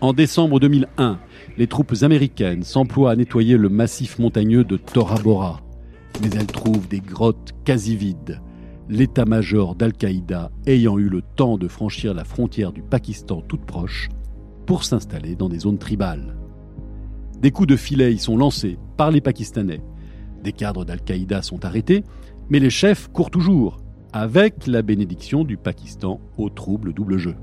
En 0.00 0.14
décembre 0.14 0.60
2001, 0.60 1.18
les 1.58 1.66
troupes 1.66 1.92
américaines 2.00 2.62
s'emploient 2.62 3.10
à 3.10 3.16
nettoyer 3.16 3.58
le 3.58 3.68
massif 3.68 4.18
montagneux 4.18 4.64
de 4.64 4.78
Tora 4.78 5.16
Bora, 5.16 5.60
mais 6.22 6.30
elle 6.30 6.46
trouve 6.46 6.88
des 6.88 7.00
grottes 7.00 7.52
quasi 7.66 7.96
vides, 7.96 8.40
l'état-major 8.88 9.74
d'Al-Qaïda 9.74 10.52
ayant 10.66 10.96
eu 10.98 11.10
le 11.10 11.20
temps 11.20 11.58
de 11.58 11.68
franchir 11.68 12.14
la 12.14 12.24
frontière 12.24 12.72
du 12.72 12.80
Pakistan 12.80 13.42
toute 13.42 13.66
proche 13.66 14.08
pour 14.64 14.84
s'installer 14.84 15.36
dans 15.36 15.50
des 15.50 15.58
zones 15.58 15.78
tribales. 15.78 16.34
Des 17.38 17.50
coups 17.50 17.68
de 17.68 17.76
filet 17.76 18.14
y 18.14 18.18
sont 18.18 18.38
lancés 18.38 18.78
par 18.96 19.10
les 19.10 19.20
Pakistanais. 19.20 19.82
Des 20.42 20.52
cadres 20.52 20.86
d'Al-Qaïda 20.86 21.42
sont 21.42 21.62
arrêtés, 21.66 22.04
mais 22.48 22.58
les 22.58 22.70
chefs 22.70 23.08
courent 23.08 23.30
toujours, 23.30 23.82
avec 24.14 24.66
la 24.66 24.80
bénédiction 24.80 25.44
du 25.44 25.58
Pakistan 25.58 26.20
au 26.38 26.48
trouble 26.48 26.94
double 26.94 27.18
jeu. 27.18 27.36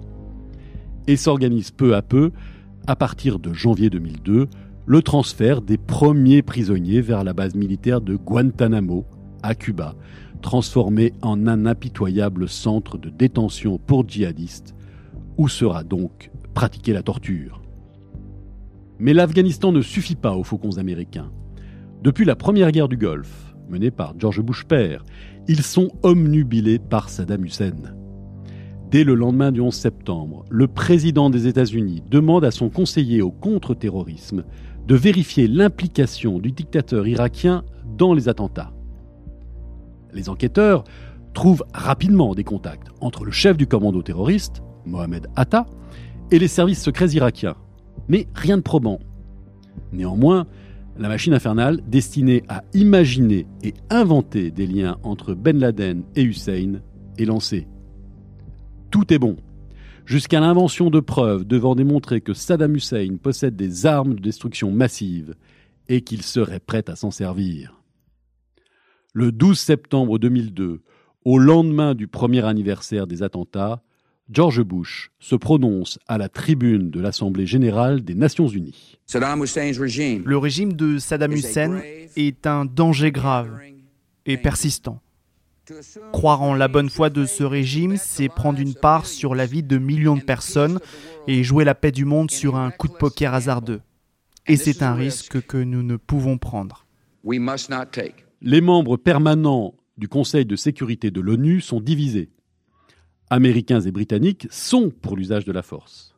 Et 1.08 1.16
s'organise 1.16 1.72
peu 1.72 1.96
à 1.96 2.02
peu, 2.02 2.32
à 2.86 2.96
partir 2.96 3.40
de 3.40 3.54
janvier 3.54 3.90
2002, 3.90 4.48
le 4.86 5.02
transfert 5.02 5.62
des 5.62 5.78
premiers 5.78 6.42
prisonniers 6.42 7.02
vers 7.02 7.24
la 7.24 7.34
base 7.34 7.56
militaire 7.56 8.02
de 8.02 8.16
Guantanamo, 8.16 9.06
à 9.44 9.56
Cuba, 9.56 9.96
transformé 10.42 11.14
en 11.22 11.48
un 11.48 11.66
impitoyable 11.66 12.48
centre 12.48 12.98
de 12.98 13.10
détention 13.10 13.78
pour 13.78 14.08
djihadistes, 14.08 14.76
où 15.38 15.50
sera 15.50 15.84
donc 15.84 16.32
pratiquée 16.54 16.94
la 16.94 17.04
torture. 17.04 17.62
Mais 19.00 19.14
l'Afghanistan 19.14 19.72
ne 19.72 19.82
suffit 19.82 20.16
pas 20.16 20.36
aux 20.36 20.44
faucons 20.44 20.78
américains. 20.78 21.32
Depuis 22.02 22.26
la 22.26 22.36
première 22.36 22.72
guerre 22.72 22.88
du 22.88 22.98
Golfe, 22.98 23.56
menée 23.70 23.92
par 23.92 24.14
George 24.18 24.42
Bush 24.42 24.66
père, 24.66 25.04
ils 25.48 25.64
sont 25.64 25.90
omnubilés 26.04 26.80
par 26.80 27.10
Saddam 27.10 27.46
Hussein. 27.46 27.97
Dès 28.89 29.03
le 29.03 29.15
lendemain 29.15 29.51
du 29.51 29.60
11 29.60 29.74
septembre, 29.74 30.46
le 30.50 30.65
président 30.65 31.29
des 31.29 31.48
États-Unis 31.48 32.03
demande 32.10 32.46
à 32.46 32.51
son 32.51 32.70
conseiller 32.70 33.22
au 33.22 33.32
contre-terrorisme 33.32 34.46
de 34.88 34.96
vérifier 34.96 35.50
l'implication 35.50 36.39
du 36.39 36.53
dictateur 36.53 37.06
irakien 37.06 37.65
dans 37.98 38.13
les 38.13 38.29
attentats. 38.29 38.72
Les 40.13 40.29
enquêteurs 40.29 40.86
trouvent 41.34 41.65
rapidement 41.74 42.34
des 42.34 42.46
contacts 42.46 42.88
entre 43.01 43.25
le 43.25 43.32
chef 43.32 43.58
du 43.58 43.67
commando 43.67 44.01
terroriste, 44.01 44.63
Mohamed 44.86 45.27
Atta, 45.36 45.65
et 46.32 46.39
les 46.39 46.48
services 46.48 46.82
secrets 46.82 47.10
irakiens. 47.10 47.56
Mais 48.08 48.27
rien 48.36 48.56
de 48.56 48.62
probant. 48.62 49.00
Néanmoins, 49.91 50.48
la 50.98 51.10
machine 51.10 51.34
infernale, 51.34 51.82
destinée 51.88 52.44
à 52.48 52.63
imaginer 52.74 53.48
et 53.63 53.74
inventer 53.89 54.50
des 54.50 54.65
liens 54.65 54.98
entre 55.03 55.34
Ben 55.34 55.60
Laden 55.60 56.03
et 56.15 56.24
Hussein, 56.24 56.79
est 57.17 57.25
lancée. 57.25 57.67
Tout 58.98 59.13
est 59.13 59.20
bon 59.20 59.38
jusqu'à 60.08 60.39
l'invention 60.39 60.89
de 60.89 61.00
preuves 61.00 61.46
devant 61.46 61.75
démontrer 61.75 62.20
que 62.20 62.34
Saddam 62.34 62.75
Hussein 62.75 63.18
possède 63.22 63.56
des 63.56 63.86
armes 63.86 64.16
de 64.16 64.20
destruction 64.20 64.72
massive 64.72 65.36
et 65.88 66.01
qu'il 66.01 66.24
serait 66.24 66.60
prêt 66.60 66.84
à 66.89 66.96
s'en 66.96 67.12
servir. 67.12 67.80
Le 69.13 69.32
12 69.32 69.60
septembre 69.60 70.18
2002, 70.18 70.82
au 71.25 71.38
lendemain 71.38 71.94
du 71.94 72.08
premier 72.08 72.44
anniversaire 72.44 73.06
des 73.06 73.22
attentats, 73.22 73.84
George 74.32 74.63
Bush 74.63 75.12
se 75.20 75.36
prononce 75.36 76.00
à 76.08 76.18
la 76.18 76.27
tribune 76.27 76.89
de 76.89 77.00
l'Assemblée 77.00 77.46
générale 77.46 78.04
des 78.04 78.16
Nations 78.16 78.48
unies. 78.48 78.98
Le 79.13 80.38
régime 80.39 80.74
de 80.74 80.98
Saddam 80.98 81.34
Hussein 81.34 81.82
est 82.16 82.48
un 82.48 82.66
danger 82.66 83.12
grave 83.12 83.60
et 84.25 84.38
persistant. 84.38 85.01
Croire 86.14 86.42
en 86.42 86.54
la 86.54 86.68
bonne 86.68 86.90
foi 86.90 87.10
de 87.10 87.26
ce 87.26 87.44
régime, 87.44 87.98
c'est 87.98 88.30
prendre 88.30 88.60
une 88.60 88.74
part 88.74 89.06
sur 89.06 89.36
la 89.36 89.46
vie 89.46 89.64
de 89.64 89.78
millions 89.78 90.16
de 90.16 90.22
personnes 90.22 90.80
et 91.28 91.44
jouer 91.44 91.66
la 91.66 91.76
paix 91.76 91.92
du 91.92 92.06
monde 92.06 92.32
sur 92.32 92.56
un 92.56 92.72
coup 92.72 92.88
de 92.88 92.94
poker 92.94 93.34
hasardeux. 93.34 93.82
Et 94.48 94.56
c'est 94.56 94.82
un 94.82 94.94
risque 94.94 95.42
que 95.46 95.58
nous 95.58 95.84
ne 95.84 95.98
pouvons 95.98 96.38
prendre. 96.38 96.86
Les 98.42 98.62
membres 98.62 98.98
permanents 98.98 99.74
du 99.98 100.08
Conseil 100.08 100.46
de 100.46 100.56
sécurité 100.56 101.12
de 101.12 101.20
l'ONU 101.20 101.60
sont 101.60 101.82
divisés. 101.82 102.30
Américains 103.30 103.82
et 103.82 103.92
Britanniques 103.92 104.48
sont 104.50 104.90
pour 104.90 105.18
l'usage 105.18 105.44
de 105.44 105.52
la 105.52 105.64
force. 105.64 106.16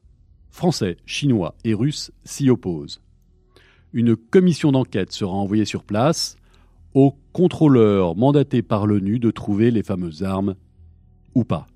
Français, 0.51 0.97
Chinois 1.05 1.55
et 1.63 1.73
Russes 1.73 2.11
s'y 2.23 2.49
opposent. 2.49 3.01
Une 3.93 4.15
commission 4.15 4.71
d'enquête 4.71 5.11
sera 5.11 5.33
envoyée 5.33 5.65
sur 5.65 5.83
place 5.83 6.35
aux 6.93 7.15
contrôleurs 7.33 8.15
mandatés 8.15 8.61
par 8.61 8.87
l'ONU 8.87 9.19
de 9.19 9.31
trouver 9.31 9.71
les 9.71 9.83
fameuses 9.83 10.23
armes 10.23 10.55
ou 11.35 11.43
pas. 11.43 11.67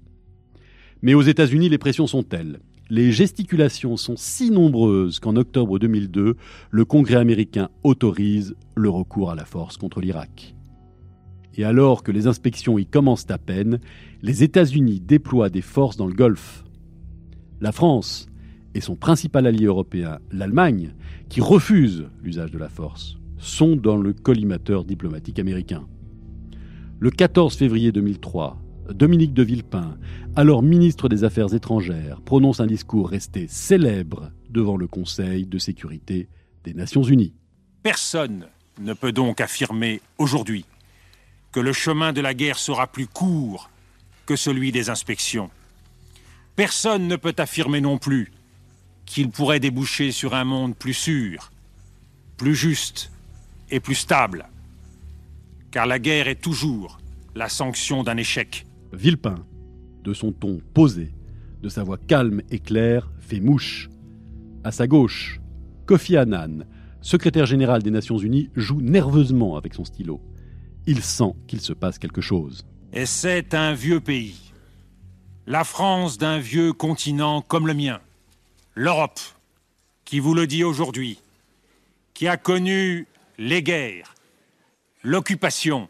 Mais 1.02 1.14
aux 1.14 1.22
États-Unis, 1.22 1.70
les 1.70 1.78
pressions 1.78 2.08
sont 2.08 2.24
telles. 2.24 2.60
Les 2.90 3.12
gesticulations 3.12 3.98
sont 3.98 4.16
si 4.18 4.52
nombreuses 4.52 5.20
qu'en 5.20 5.36
octobre 5.36 5.80
2002, 5.80 6.36
le 6.70 6.86
Congrès 6.86 7.16
américain 7.16 7.70
autorise 7.84 8.56
le 8.76 8.90
recours 8.90 9.32
à 9.32 9.36
la 9.36 9.46
force 9.46 9.78
contre 9.78 10.02
l'Irak. 10.02 10.56
Et 11.56 11.64
alors 11.64 12.04
que 12.04 12.12
les 12.12 12.28
inspections 12.28 12.78
y 12.78 12.86
commencent 12.86 13.30
à 13.30 13.38
peine, 13.38 13.80
les 14.22 14.44
États-Unis 14.44 15.00
déploient 15.00 15.50
des 15.50 15.62
forces 15.62 15.98
dans 15.98 16.08
le 16.08 16.14
Golfe. 16.14 16.64
La 17.62 17.72
France 17.72 18.28
et 18.74 18.82
son 18.82 18.96
principal 18.96 19.46
allié 19.46 19.66
européen, 19.66 20.20
l'Allemagne, 20.32 20.94
qui 21.30 21.42
refuse 21.42 22.06
l'usage 22.24 22.52
de 22.52 22.58
la 22.58 22.70
force, 22.70 23.18
sont 23.44 23.76
dans 23.76 23.98
le 23.98 24.14
collimateur 24.14 24.86
diplomatique 24.86 25.40
américain. 25.40 25.86
Le 27.00 27.12
14 27.12 27.56
février 27.56 27.92
2003, 27.92 28.58
Dominique 28.90 29.34
de 29.34 29.44
Villepin, 29.44 29.98
alors 30.36 30.64
ministre 30.64 31.10
des 31.10 31.24
Affaires 31.24 31.54
étrangères, 31.54 32.22
prononce 32.22 32.60
un 32.60 32.68
discours 32.68 33.10
resté 33.10 33.48
célèbre 33.48 34.32
devant 34.50 34.78
le 34.78 34.88
Conseil 34.88 35.46
de 35.46 35.58
sécurité 35.58 36.28
des 36.64 36.74
Nations 36.74 37.04
Unies. 37.04 37.34
Personne 37.82 38.48
ne 38.80 38.94
peut 38.94 39.12
donc 39.12 39.42
affirmer 39.42 40.02
aujourd'hui 40.18 40.66
que 41.52 41.60
le 41.60 41.74
chemin 41.74 42.14
de 42.14 42.22
la 42.22 42.34
guerre 42.34 42.58
sera 42.58 42.88
plus 42.88 43.08
court 43.08 43.70
que 44.26 44.36
celui 44.36 44.72
des 44.72 44.90
inspections. 44.90 45.50
Personne 46.56 47.08
ne 47.08 47.16
peut 47.16 47.36
affirmer 47.38 47.82
non 47.82 47.98
plus 47.98 48.32
qu'il 49.06 49.30
pourrait 49.30 49.60
déboucher 49.60 50.12
sur 50.12 50.34
un 50.34 50.46
monde 50.46 50.76
plus 50.76 50.94
sûr, 50.94 51.52
plus 52.38 52.56
juste 52.56 53.13
et 53.74 53.80
plus 53.80 53.96
stable. 53.96 54.46
Car 55.72 55.86
la 55.86 56.00
guerre 56.00 56.28
est 56.28 56.42
toujours 56.42 57.00
la 57.36 57.50
sanction 57.50 58.04
d'un 58.04 58.18
échec. 58.18 58.66
Villepin, 58.94 59.46
de 60.04 60.14
son 60.14 60.32
ton 60.32 60.62
posé, 60.74 61.12
de 61.62 61.70
sa 61.70 61.84
voix 61.84 61.98
calme 61.98 62.42
et 62.52 62.60
claire, 62.60 63.12
fait 63.20 63.40
mouche. 63.40 63.90
À 64.64 64.72
sa 64.72 64.88
gauche, 64.88 65.42
Kofi 65.86 66.16
Annan, 66.16 66.66
secrétaire 67.02 67.46
général 67.46 67.84
des 67.84 67.92
Nations 67.92 68.18
Unies, 68.18 68.50
joue 68.56 68.80
nerveusement 68.80 69.58
avec 69.58 69.74
son 69.74 69.84
stylo 69.84 70.22
il 70.86 71.04
sent 71.04 71.34
qu'il 71.48 71.62
se 71.62 71.74
passe 71.74 71.98
quelque 71.98 72.22
chose. 72.22 72.66
Et 72.92 73.06
c'est 73.06 73.54
un 73.54 73.74
vieux 73.74 74.00
pays. 74.00 74.36
La 75.48 75.64
France 75.64 76.18
d'un 76.18 76.40
vieux 76.40 76.74
continent 76.74 77.42
comme 77.42 77.68
le 77.68 77.74
mien. 77.74 78.00
L'Europe, 78.76 79.20
qui 80.06 80.20
vous 80.20 80.34
le 80.34 80.48
dit 80.48 80.64
aujourd'hui, 80.64 81.20
qui 82.14 82.28
a 82.28 82.38
connu 82.38 83.08
les 83.38 83.64
guerres, 83.64 84.16
l'occupation, 85.04 85.90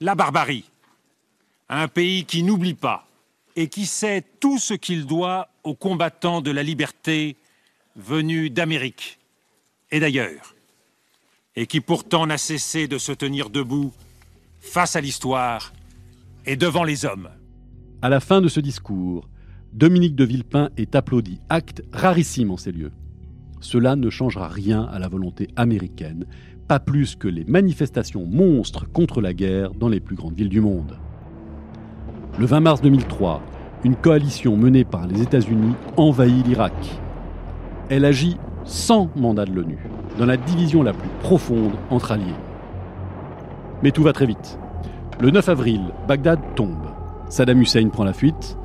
la 0.00 0.14
barbarie. 0.14 0.64
Un 1.68 1.88
pays 1.88 2.24
qui 2.24 2.42
n'oublie 2.42 2.74
pas 2.74 3.06
et 3.56 3.68
qui 3.68 3.86
sait 3.86 4.22
tout 4.40 4.58
ce 4.58 4.74
qu'il 4.74 5.06
doit 5.06 5.48
aux 5.64 5.74
combattants 5.74 6.40
de 6.40 6.50
la 6.50 6.62
liberté 6.62 7.36
venus 7.96 8.52
d'Amérique 8.52 9.18
et 9.90 10.00
d'ailleurs, 10.00 10.54
et 11.54 11.66
qui 11.66 11.80
pourtant 11.80 12.26
n'a 12.26 12.38
cessé 12.38 12.86
de 12.86 12.98
se 12.98 13.12
tenir 13.12 13.50
debout 13.50 13.92
face 14.60 14.96
à 14.96 15.00
l'histoire 15.00 15.72
et 16.44 16.56
devant 16.56 16.84
les 16.84 17.04
hommes. 17.04 17.30
À 18.02 18.08
la 18.08 18.20
fin 18.20 18.40
de 18.40 18.48
ce 18.48 18.60
discours, 18.60 19.28
Dominique 19.72 20.14
de 20.14 20.24
Villepin 20.24 20.70
est 20.76 20.94
applaudi, 20.94 21.40
acte 21.48 21.82
rarissime 21.92 22.50
en 22.50 22.56
ces 22.56 22.72
lieux. 22.72 22.92
Cela 23.60 23.96
ne 23.96 24.10
changera 24.10 24.48
rien 24.48 24.82
à 24.82 24.98
la 24.98 25.08
volonté 25.08 25.48
américaine, 25.56 26.26
pas 26.68 26.80
plus 26.80 27.16
que 27.16 27.28
les 27.28 27.44
manifestations 27.44 28.26
monstres 28.26 28.90
contre 28.90 29.20
la 29.20 29.32
guerre 29.32 29.72
dans 29.72 29.88
les 29.88 30.00
plus 30.00 30.16
grandes 30.16 30.34
villes 30.34 30.48
du 30.48 30.60
monde. 30.60 30.98
Le 32.38 32.46
20 32.46 32.60
mars 32.60 32.82
2003, 32.82 33.42
une 33.84 33.96
coalition 33.96 34.56
menée 34.56 34.84
par 34.84 35.06
les 35.06 35.22
États-Unis 35.22 35.74
envahit 35.96 36.46
l'Irak. 36.46 36.74
Elle 37.88 38.04
agit 38.04 38.36
sans 38.64 39.08
mandat 39.16 39.46
de 39.46 39.52
l'ONU, 39.52 39.78
dans 40.18 40.26
la 40.26 40.36
division 40.36 40.82
la 40.82 40.92
plus 40.92 41.08
profonde 41.20 41.72
entre 41.88 42.12
alliés. 42.12 42.34
Mais 43.82 43.92
tout 43.92 44.02
va 44.02 44.12
très 44.12 44.26
vite. 44.26 44.58
Le 45.20 45.30
9 45.30 45.48
avril, 45.48 45.80
Bagdad 46.08 46.40
tombe. 46.56 46.88
Saddam 47.28 47.62
Hussein 47.62 47.88
prend 47.88 48.04
la 48.04 48.12
fuite. 48.12 48.58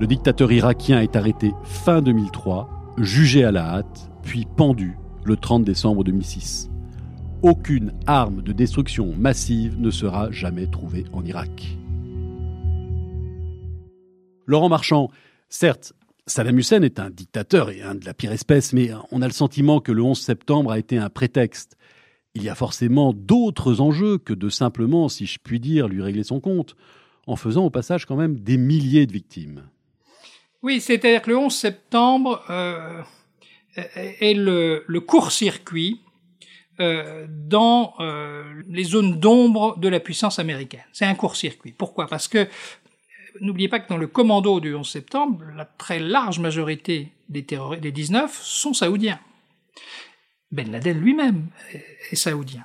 Le 0.00 0.06
dictateur 0.06 0.52
irakien 0.52 1.00
est 1.00 1.16
arrêté 1.16 1.52
fin 1.62 2.02
2003, 2.02 2.94
jugé 2.98 3.44
à 3.44 3.52
la 3.52 3.76
hâte, 3.76 4.10
puis 4.22 4.46
pendu 4.56 4.96
le 5.24 5.36
30 5.36 5.64
décembre 5.64 6.04
2006. 6.04 6.70
Aucune 7.42 7.92
arme 8.06 8.42
de 8.42 8.52
destruction 8.52 9.14
massive 9.16 9.78
ne 9.78 9.90
sera 9.90 10.30
jamais 10.30 10.66
trouvée 10.66 11.04
en 11.12 11.24
Irak. 11.24 11.76
Laurent 14.46 14.68
Marchand, 14.68 15.10
certes, 15.48 15.92
Saddam 16.26 16.58
Hussein 16.58 16.82
est 16.82 16.98
un 16.98 17.10
dictateur 17.10 17.70
et 17.70 17.82
un 17.82 17.94
de 17.94 18.04
la 18.04 18.14
pire 18.14 18.32
espèce, 18.32 18.72
mais 18.72 18.90
on 19.12 19.22
a 19.22 19.26
le 19.26 19.32
sentiment 19.32 19.80
que 19.80 19.92
le 19.92 20.02
11 20.02 20.18
septembre 20.18 20.72
a 20.72 20.78
été 20.78 20.98
un 20.98 21.10
prétexte 21.10 21.76
il 22.38 22.44
y 22.44 22.48
a 22.48 22.54
forcément 22.54 23.12
d'autres 23.12 23.80
enjeux 23.80 24.18
que 24.18 24.32
de 24.32 24.48
simplement, 24.48 25.08
si 25.08 25.26
je 25.26 25.38
puis 25.42 25.60
dire, 25.60 25.88
lui 25.88 26.02
régler 26.02 26.22
son 26.22 26.40
compte, 26.40 26.76
en 27.26 27.36
faisant 27.36 27.64
au 27.64 27.70
passage 27.70 28.06
quand 28.06 28.16
même 28.16 28.38
des 28.38 28.56
milliers 28.56 29.06
de 29.06 29.12
victimes. 29.12 29.64
Oui, 30.62 30.80
c'est-à-dire 30.80 31.22
que 31.22 31.30
le 31.30 31.36
11 31.36 31.52
septembre 31.52 32.44
euh, 32.48 33.02
est 33.94 34.34
le, 34.34 35.00
court-circuit 35.00 36.00
euh, 36.80 37.26
dans 37.28 37.94
euh, 38.00 38.62
les 38.68 38.84
zones 38.84 39.18
d'ombre 39.18 39.78
de 39.78 39.88
la 39.88 40.00
puissance 40.00 40.38
américaine. 40.38 40.84
C'est 40.92 41.04
un 41.04 41.14
court-circuit. 41.14 41.72
Pourquoi? 41.72 42.06
Parce 42.06 42.28
que 42.28 42.48
n'oubliez 43.40 43.68
pas 43.68 43.80
que 43.80 43.88
dans 43.88 43.96
le 43.96 44.06
commando 44.06 44.60
du 44.60 44.74
11 44.74 44.88
septembre, 44.88 45.44
la 45.56 45.64
très 45.64 45.98
large 45.98 46.38
majorité 46.38 47.12
des, 47.28 47.44
des 47.80 47.92
19 47.92 48.40
sont 48.42 48.74
saoudiens. 48.74 49.20
Ben 50.50 50.70
Laden 50.70 50.98
lui-même 50.98 51.48
est 52.10 52.16
saoudien. 52.16 52.64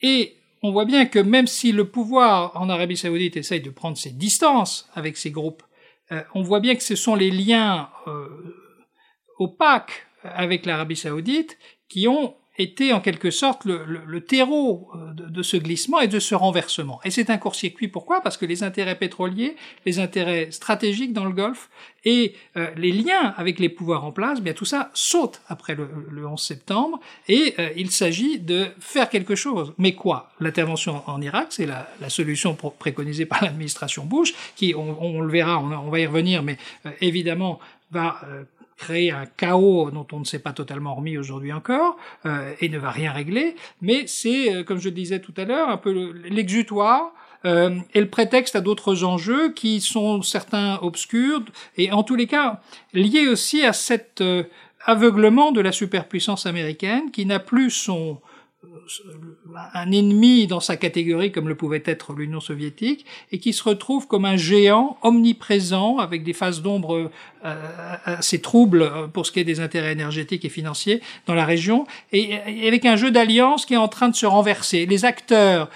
Et 0.00 0.36
on 0.62 0.72
voit 0.72 0.84
bien 0.84 1.06
que 1.06 1.18
même 1.18 1.46
si 1.46 1.72
le 1.72 1.88
pouvoir 1.88 2.60
en 2.60 2.68
Arabie 2.68 2.96
saoudite 2.96 3.36
essaye 3.36 3.60
de 3.60 3.70
prendre 3.70 3.96
ses 3.96 4.10
distances 4.10 4.88
avec 4.94 5.16
ces 5.16 5.30
groupes, 5.30 5.62
euh, 6.12 6.22
on 6.34 6.42
voit 6.42 6.60
bien 6.60 6.74
que 6.74 6.82
ce 6.82 6.96
sont 6.96 7.14
les 7.14 7.30
liens 7.30 7.90
euh, 8.06 8.28
opaques 9.38 10.07
avec 10.22 10.66
l'Arabie 10.66 10.96
saoudite 10.96 11.58
qui 11.88 12.08
ont 12.08 12.34
était 12.58 12.92
en 12.92 13.00
quelque 13.00 13.30
sorte 13.30 13.64
le, 13.64 14.20
terreau 14.20 14.90
euh, 14.94 15.12
de, 15.14 15.42
ce 15.42 15.56
glissement 15.56 16.00
et 16.00 16.08
de 16.08 16.18
ce 16.18 16.34
renversement. 16.34 17.00
Et 17.04 17.10
c'est 17.10 17.30
un 17.30 17.38
court-circuit. 17.38 17.86
Pourquoi? 17.86 18.20
Parce 18.20 18.36
que 18.36 18.44
les 18.44 18.64
intérêts 18.64 18.96
pétroliers, 18.96 19.56
les 19.86 20.00
intérêts 20.00 20.50
stratégiques 20.50 21.12
dans 21.12 21.24
le 21.24 21.30
Golfe 21.30 21.70
et 22.04 22.34
euh, 22.56 22.68
les 22.76 22.90
liens 22.90 23.32
avec 23.36 23.60
les 23.60 23.68
pouvoirs 23.68 24.04
en 24.04 24.10
place, 24.10 24.40
bien 24.40 24.54
tout 24.54 24.64
ça 24.64 24.90
saute 24.92 25.40
après 25.48 25.76
le, 25.76 26.26
11 26.26 26.40
septembre 26.40 26.98
et 27.28 27.54
euh, 27.58 27.70
il 27.76 27.92
s'agit 27.92 28.40
de 28.40 28.66
faire 28.80 29.08
quelque 29.08 29.36
chose. 29.36 29.72
Mais 29.78 29.94
quoi? 29.94 30.30
L'intervention 30.40 31.02
en 31.06 31.22
Irak, 31.22 31.48
c'est 31.50 31.66
la, 31.66 31.86
solution 32.08 32.54
préconisée 32.54 33.26
par 33.26 33.44
l'administration 33.44 34.04
Bush, 34.04 34.34
qui, 34.56 34.74
on, 34.74 35.20
le 35.20 35.30
verra, 35.30 35.58
on, 35.58 35.70
on, 35.70 35.90
va 35.90 36.00
y 36.00 36.06
revenir, 36.06 36.42
mais 36.42 36.56
évidemment 37.00 37.60
va 37.90 38.20
créer 38.78 39.10
un 39.10 39.26
chaos 39.26 39.90
dont 39.90 40.06
on 40.12 40.20
ne 40.20 40.24
s'est 40.24 40.38
pas 40.38 40.52
totalement 40.52 40.94
remis 40.94 41.18
aujourd'hui 41.18 41.52
encore 41.52 41.98
euh, 42.24 42.54
et 42.60 42.68
ne 42.68 42.78
va 42.78 42.90
rien 42.90 43.12
régler, 43.12 43.56
mais 43.82 44.06
c'est, 44.06 44.54
euh, 44.54 44.62
comme 44.62 44.80
je 44.80 44.88
disais 44.88 45.20
tout 45.20 45.34
à 45.36 45.44
l'heure, 45.44 45.68
un 45.68 45.76
peu 45.76 46.12
l'exutoire 46.30 47.12
euh, 47.44 47.76
et 47.94 48.00
le 48.00 48.08
prétexte 48.08 48.56
à 48.56 48.60
d'autres 48.60 49.04
enjeux 49.04 49.52
qui 49.52 49.80
sont 49.80 50.22
certains 50.22 50.78
obscurs 50.80 51.42
et 51.76 51.92
en 51.92 52.02
tous 52.02 52.16
les 52.16 52.26
cas 52.26 52.60
liés 52.94 53.28
aussi 53.28 53.64
à 53.64 53.72
cet 53.72 54.22
aveuglement 54.84 55.52
de 55.52 55.60
la 55.60 55.72
superpuissance 55.72 56.46
américaine 56.46 57.10
qui 57.10 57.26
n'a 57.26 57.38
plus 57.40 57.70
son 57.70 58.18
un 59.74 59.92
ennemi 59.92 60.46
dans 60.46 60.60
sa 60.60 60.76
catégorie 60.76 61.30
comme 61.30 61.48
le 61.48 61.54
pouvait 61.54 61.82
être 61.84 62.12
l'Union 62.12 62.40
soviétique 62.40 63.06
et 63.30 63.38
qui 63.38 63.52
se 63.52 63.62
retrouve 63.62 64.08
comme 64.08 64.24
un 64.24 64.36
géant 64.36 64.98
omniprésent 65.02 65.98
avec 65.98 66.24
des 66.24 66.32
phases 66.32 66.60
d'ombre 66.62 67.10
euh, 67.44 67.96
assez 68.04 68.40
troubles 68.40 69.10
pour 69.12 69.26
ce 69.26 69.32
qui 69.32 69.40
est 69.40 69.44
des 69.44 69.60
intérêts 69.60 69.92
énergétiques 69.92 70.44
et 70.44 70.48
financiers 70.48 71.00
dans 71.26 71.34
la 71.34 71.44
région 71.44 71.86
et, 72.12 72.36
avec 72.66 72.84
un 72.84 72.96
jeu 72.96 73.10
d'alliance 73.10 73.64
qui 73.64 73.74
est 73.74 73.78
en 73.78 73.88
train 73.88 74.08
de 74.08 74.16
se 74.16 74.26
renverser. 74.26 74.86
Les 74.86 75.04
acteurs 75.04 75.70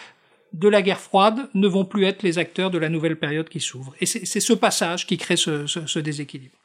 de 0.53 0.69
la 0.69 0.83
guerre 0.83 1.01
froide 1.01 1.49
ne 1.55 1.69
vont 1.69 1.85
plus 1.85 2.05
être 2.05 2.23
les 2.23 2.39
acteurs 2.39 2.71
de 2.71 2.79
la 2.79 2.89
nouvelle 2.89 3.17
période 3.17 3.49
qui 3.49 3.61
s'ouvre. 3.61 3.95
Et 4.01 4.07
c'est 4.07 4.41
ce 4.41 4.53
passage 4.53 5.07
qui 5.07 5.17
crée 5.17 5.37
ce, 5.37 5.67
ce 5.67 5.99
déséquilibre. 5.99 6.57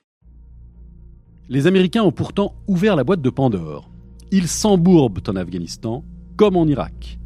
Les 1.47 1.67
Américains 1.67 2.03
ont 2.03 2.12
pourtant 2.12 2.56
ouvert 2.67 2.95
la 2.95 3.06
boîte 3.06 3.21
de 3.21 3.30
Pandore. 3.30 3.89
Ils 4.31 4.47
s'embourbent 4.49 5.21
en 5.27 5.35
Afghanistan 5.37 6.03
comme 6.35 6.57
en 6.57 6.67
Irak. 6.67 7.17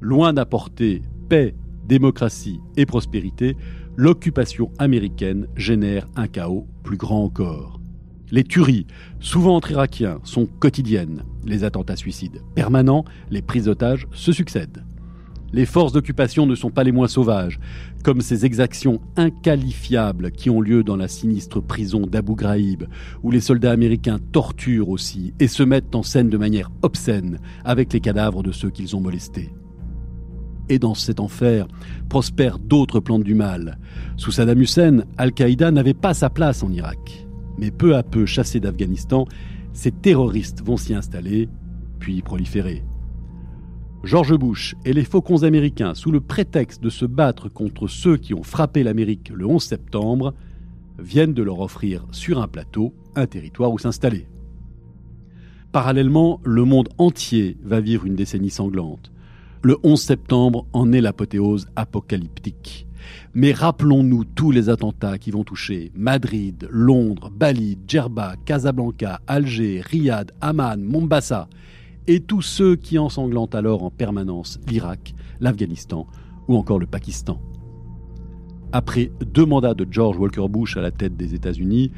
Loin 0.00 0.34
d'apporter 0.34 1.02
paix, 1.28 1.54
démocratie 1.86 2.60
et 2.76 2.84
prospérité, 2.84 3.56
l'occupation 3.96 4.70
américaine 4.78 5.46
génère 5.56 6.06
un 6.16 6.26
chaos 6.26 6.66
plus 6.82 6.98
grand 6.98 7.24
encore. 7.24 7.80
Les 8.30 8.44
tueries, 8.44 8.86
souvent 9.20 9.56
entre 9.56 9.72
Irakiens, 9.72 10.20
sont 10.22 10.46
quotidiennes. 10.46 11.24
Les 11.44 11.64
attentats 11.64 11.96
suicides 11.96 12.42
permanents, 12.54 13.04
les 13.30 13.42
prises 13.42 13.64
d'otages 13.64 14.06
se 14.12 14.30
succèdent. 14.30 14.84
Les 15.52 15.66
forces 15.66 15.92
d'occupation 15.92 16.46
ne 16.46 16.54
sont 16.54 16.70
pas 16.70 16.84
les 16.84 16.92
moins 16.92 17.08
sauvages, 17.08 17.58
comme 18.04 18.20
ces 18.20 18.44
exactions 18.44 19.00
inqualifiables 19.16 20.30
qui 20.30 20.48
ont 20.48 20.60
lieu 20.60 20.84
dans 20.84 20.96
la 20.96 21.08
sinistre 21.08 21.60
prison 21.60 22.02
d'Abu 22.06 22.34
Ghraib, 22.36 22.84
où 23.22 23.30
les 23.30 23.40
soldats 23.40 23.72
américains 23.72 24.20
torturent 24.32 24.88
aussi 24.88 25.34
et 25.40 25.48
se 25.48 25.64
mettent 25.64 25.94
en 25.94 26.04
scène 26.04 26.30
de 26.30 26.38
manière 26.38 26.70
obscène 26.82 27.38
avec 27.64 27.92
les 27.92 28.00
cadavres 28.00 28.42
de 28.42 28.52
ceux 28.52 28.70
qu'ils 28.70 28.94
ont 28.94 29.00
molestés. 29.00 29.52
Et 30.68 30.78
dans 30.78 30.94
cet 30.94 31.18
enfer 31.18 31.66
prospèrent 32.08 32.60
d'autres 32.60 33.00
plantes 33.00 33.24
du 33.24 33.34
mal. 33.34 33.78
Sous 34.16 34.30
Saddam 34.30 34.60
Hussein, 34.60 35.02
Al-Qaïda 35.18 35.72
n'avait 35.72 35.94
pas 35.94 36.14
sa 36.14 36.30
place 36.30 36.62
en 36.62 36.70
Irak. 36.70 37.26
Mais 37.58 37.72
peu 37.72 37.96
à 37.96 38.04
peu 38.04 38.24
chassés 38.24 38.60
d'Afghanistan, 38.60 39.26
ces 39.72 39.90
terroristes 39.90 40.64
vont 40.64 40.76
s'y 40.76 40.94
installer, 40.94 41.48
puis 41.98 42.22
proliférer. 42.22 42.84
George 44.02 44.34
Bush 44.34 44.74
et 44.86 44.94
les 44.94 45.04
faucons 45.04 45.42
américains, 45.42 45.94
sous 45.94 46.10
le 46.10 46.20
prétexte 46.20 46.82
de 46.82 46.88
se 46.88 47.04
battre 47.04 47.50
contre 47.50 47.86
ceux 47.86 48.16
qui 48.16 48.32
ont 48.32 48.42
frappé 48.42 48.82
l'Amérique 48.82 49.30
le 49.34 49.46
11 49.46 49.62
septembre, 49.62 50.34
viennent 50.98 51.34
de 51.34 51.42
leur 51.42 51.60
offrir 51.60 52.06
sur 52.10 52.40
un 52.40 52.48
plateau 52.48 52.94
un 53.14 53.26
territoire 53.26 53.70
où 53.70 53.78
s'installer. 53.78 54.26
Parallèlement, 55.70 56.40
le 56.44 56.64
monde 56.64 56.88
entier 56.96 57.58
va 57.62 57.80
vivre 57.80 58.06
une 58.06 58.16
décennie 58.16 58.50
sanglante. 58.50 59.12
Le 59.62 59.76
11 59.82 60.00
septembre 60.00 60.66
en 60.72 60.92
est 60.92 61.02
l'apothéose 61.02 61.68
apocalyptique. 61.76 62.86
Mais 63.34 63.52
rappelons-nous 63.52 64.24
tous 64.24 64.50
les 64.50 64.70
attentats 64.70 65.18
qui 65.18 65.30
vont 65.30 65.44
toucher 65.44 65.92
Madrid, 65.94 66.66
Londres, 66.70 67.30
Bali, 67.30 67.78
Djerba, 67.86 68.34
Casablanca, 68.46 69.20
Alger, 69.26 69.82
Riyad, 69.82 70.32
Amman, 70.40 70.78
Mombasa 70.78 71.48
et 72.06 72.20
tous 72.20 72.42
ceux 72.42 72.76
qui 72.76 72.98
ensanglantent 72.98 73.54
alors 73.54 73.82
en 73.82 73.90
permanence 73.90 74.58
l'Irak, 74.68 75.14
l'Afghanistan 75.40 76.06
ou 76.48 76.56
encore 76.56 76.78
le 76.78 76.86
Pakistan. 76.86 77.40
Après 78.72 79.10
deux 79.24 79.46
mandats 79.46 79.74
de 79.74 79.86
George 79.90 80.18
Walker 80.18 80.48
Bush 80.48 80.76
à 80.76 80.80
la 80.80 80.90
tête 80.90 81.16
des 81.16 81.34
États-Unis, 81.34 81.90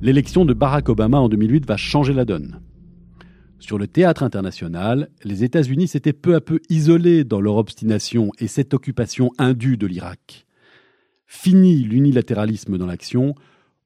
l'élection 0.00 0.44
de 0.44 0.52
Barack 0.52 0.88
Obama 0.88 1.18
en 1.18 1.28
2008 1.28 1.66
va 1.66 1.76
changer 1.76 2.12
la 2.12 2.24
donne. 2.24 2.60
Sur 3.60 3.78
le 3.78 3.88
théâtre 3.88 4.22
international, 4.22 5.10
les 5.24 5.42
États-Unis 5.42 5.88
s'étaient 5.88 6.12
peu 6.12 6.34
à 6.34 6.40
peu 6.40 6.60
isolés 6.68 7.24
dans 7.24 7.40
leur 7.40 7.56
obstination 7.56 8.30
et 8.38 8.46
cette 8.46 8.74
occupation 8.74 9.30
indue 9.38 9.76
de 9.76 9.86
l'Irak. 9.86 10.46
Fini 11.26 11.80
l'unilatéralisme 11.80 12.78
dans 12.78 12.86
l'action, 12.86 13.34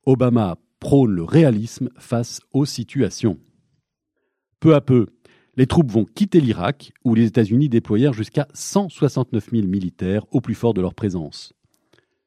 Obama 0.04 0.58
prône 0.78 1.12
le 1.12 1.22
réalisme 1.22 1.88
face 1.96 2.40
aux 2.52 2.66
situations. 2.66 3.38
Peu 4.60 4.74
à 4.74 4.80
peu, 4.80 5.06
les 5.56 5.66
troupes 5.66 5.90
vont 5.90 6.04
quitter 6.04 6.40
l'Irak, 6.40 6.92
où 7.04 7.14
les 7.14 7.26
États-Unis 7.26 7.68
déployèrent 7.68 8.14
jusqu'à 8.14 8.48
169 8.54 9.50
000 9.50 9.66
militaires 9.66 10.24
au 10.30 10.40
plus 10.40 10.54
fort 10.54 10.74
de 10.74 10.80
leur 10.80 10.94
présence. 10.94 11.52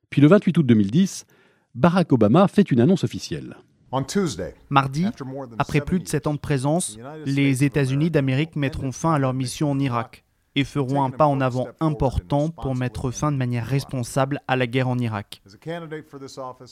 Puis 0.09 0.21
le 0.21 0.27
28 0.27 0.57
août 0.59 0.65
2010, 0.65 1.25
Barack 1.73 2.11
Obama 2.11 2.47
fait 2.47 2.71
une 2.71 2.79
annonce 2.79 3.03
officielle. 3.03 3.57
Mardi, 4.69 5.05
après 5.57 5.81
plus 5.81 5.99
de 5.99 6.07
7 6.07 6.27
ans 6.27 6.33
de 6.33 6.39
présence, 6.39 6.97
les 7.25 7.63
États-Unis 7.63 8.11
d'Amérique 8.11 8.55
mettront 8.55 8.91
fin 8.91 9.13
à 9.13 9.19
leur 9.19 9.33
mission 9.33 9.71
en 9.71 9.79
Irak 9.79 10.23
et 10.55 10.63
feront 10.63 11.03
un 11.03 11.09
pas 11.09 11.27
en 11.27 11.41
avant 11.41 11.67
important 11.79 12.49
pour 12.49 12.75
mettre 12.75 13.11
fin 13.11 13.31
de 13.31 13.37
manière 13.37 13.65
responsable 13.65 14.41
à 14.47 14.55
la 14.55 14.67
guerre 14.67 14.87
en 14.87 14.97
Irak. 14.97 15.41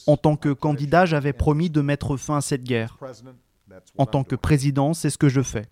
En 0.07 0.17
tant 0.17 0.35
que 0.35 0.53
candidat, 0.53 1.05
j'avais 1.05 1.33
promis 1.33 1.69
de 1.69 1.81
mettre 1.81 2.17
fin 2.17 2.37
à 2.37 2.41
cette 2.41 2.63
guerre. 2.63 2.97
En 3.97 4.05
tant 4.05 4.23
que 4.23 4.35
président, 4.35 4.93
c'est 4.93 5.09
ce 5.09 5.17
que 5.17 5.29
je 5.29 5.41
fais. 5.41 5.65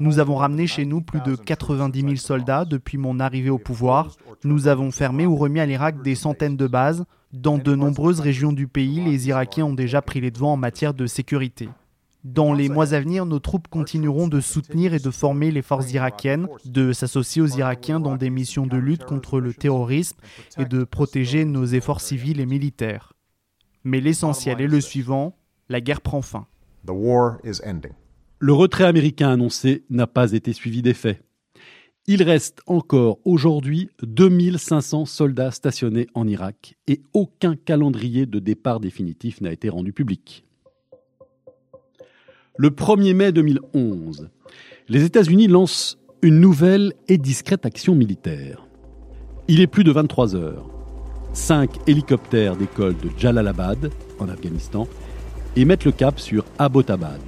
Nous 0.00 0.18
avons 0.18 0.36
ramené 0.36 0.66
chez 0.66 0.84
nous 0.84 1.00
plus 1.00 1.20
de 1.20 1.36
90 1.36 2.00
000 2.00 2.16
soldats 2.16 2.64
depuis 2.64 2.98
mon 2.98 3.20
arrivée 3.20 3.50
au 3.50 3.58
pouvoir. 3.58 4.16
Nous 4.44 4.66
avons 4.66 4.90
fermé 4.90 5.26
ou 5.26 5.36
remis 5.36 5.60
à 5.60 5.66
l'Irak 5.66 6.02
des 6.02 6.14
centaines 6.14 6.56
de 6.56 6.66
bases. 6.66 7.04
Dans 7.32 7.58
de 7.58 7.74
nombreuses 7.74 8.20
régions 8.20 8.52
du 8.52 8.66
pays, 8.66 9.02
les 9.02 9.28
Irakiens 9.28 9.66
ont 9.66 9.74
déjà 9.74 10.02
pris 10.02 10.20
les 10.20 10.30
devants 10.30 10.54
en 10.54 10.56
matière 10.56 10.94
de 10.94 11.06
sécurité. 11.06 11.68
Dans 12.24 12.52
les 12.52 12.68
mois 12.68 12.94
à 12.94 13.00
venir, 13.00 13.26
nos 13.26 13.40
troupes 13.40 13.68
continueront 13.68 14.28
de 14.28 14.40
soutenir 14.40 14.94
et 14.94 15.00
de 15.00 15.10
former 15.10 15.50
les 15.50 15.62
forces 15.62 15.92
irakiennes, 15.92 16.46
de 16.64 16.92
s'associer 16.92 17.42
aux 17.42 17.48
Irakiens 17.48 17.98
dans 17.98 18.16
des 18.16 18.30
missions 18.30 18.66
de 18.66 18.76
lutte 18.76 19.04
contre 19.04 19.40
le 19.40 19.52
terrorisme 19.52 20.18
et 20.56 20.64
de 20.64 20.84
protéger 20.84 21.44
nos 21.44 21.64
efforts 21.64 22.00
civils 22.00 22.38
et 22.38 22.46
militaires. 22.46 23.12
Mais 23.82 24.00
l'essentiel 24.00 24.60
est 24.60 24.68
le 24.68 24.80
suivant, 24.80 25.36
la 25.68 25.80
guerre 25.80 26.00
prend 26.00 26.22
fin. 26.22 26.46
Le 28.44 28.52
retrait 28.52 28.82
américain 28.82 29.30
annoncé 29.30 29.84
n'a 29.88 30.08
pas 30.08 30.32
été 30.32 30.52
suivi 30.52 30.82
d'effet. 30.82 31.20
Il 32.08 32.24
reste 32.24 32.60
encore 32.66 33.20
aujourd'hui 33.24 33.88
2500 34.02 35.04
soldats 35.04 35.52
stationnés 35.52 36.08
en 36.14 36.26
Irak 36.26 36.74
et 36.88 37.02
aucun 37.12 37.54
calendrier 37.54 38.26
de 38.26 38.40
départ 38.40 38.80
définitif 38.80 39.40
n'a 39.42 39.52
été 39.52 39.68
rendu 39.68 39.92
public. 39.92 40.44
Le 42.56 42.70
1er 42.70 43.14
mai 43.14 43.30
2011, 43.30 44.28
les 44.88 45.04
États-Unis 45.04 45.46
lancent 45.46 46.00
une 46.20 46.40
nouvelle 46.40 46.94
et 47.06 47.18
discrète 47.18 47.64
action 47.64 47.94
militaire. 47.94 48.66
Il 49.46 49.60
est 49.60 49.68
plus 49.68 49.84
de 49.84 49.92
23 49.92 50.34
heures. 50.34 50.68
Cinq 51.32 51.76
hélicoptères 51.86 52.56
décollent 52.56 52.98
de 52.98 53.10
Jalalabad, 53.16 53.92
en 54.18 54.28
Afghanistan, 54.28 54.88
et 55.54 55.64
mettent 55.64 55.84
le 55.84 55.92
cap 55.92 56.18
sur 56.18 56.44
Abbottabad, 56.58 57.20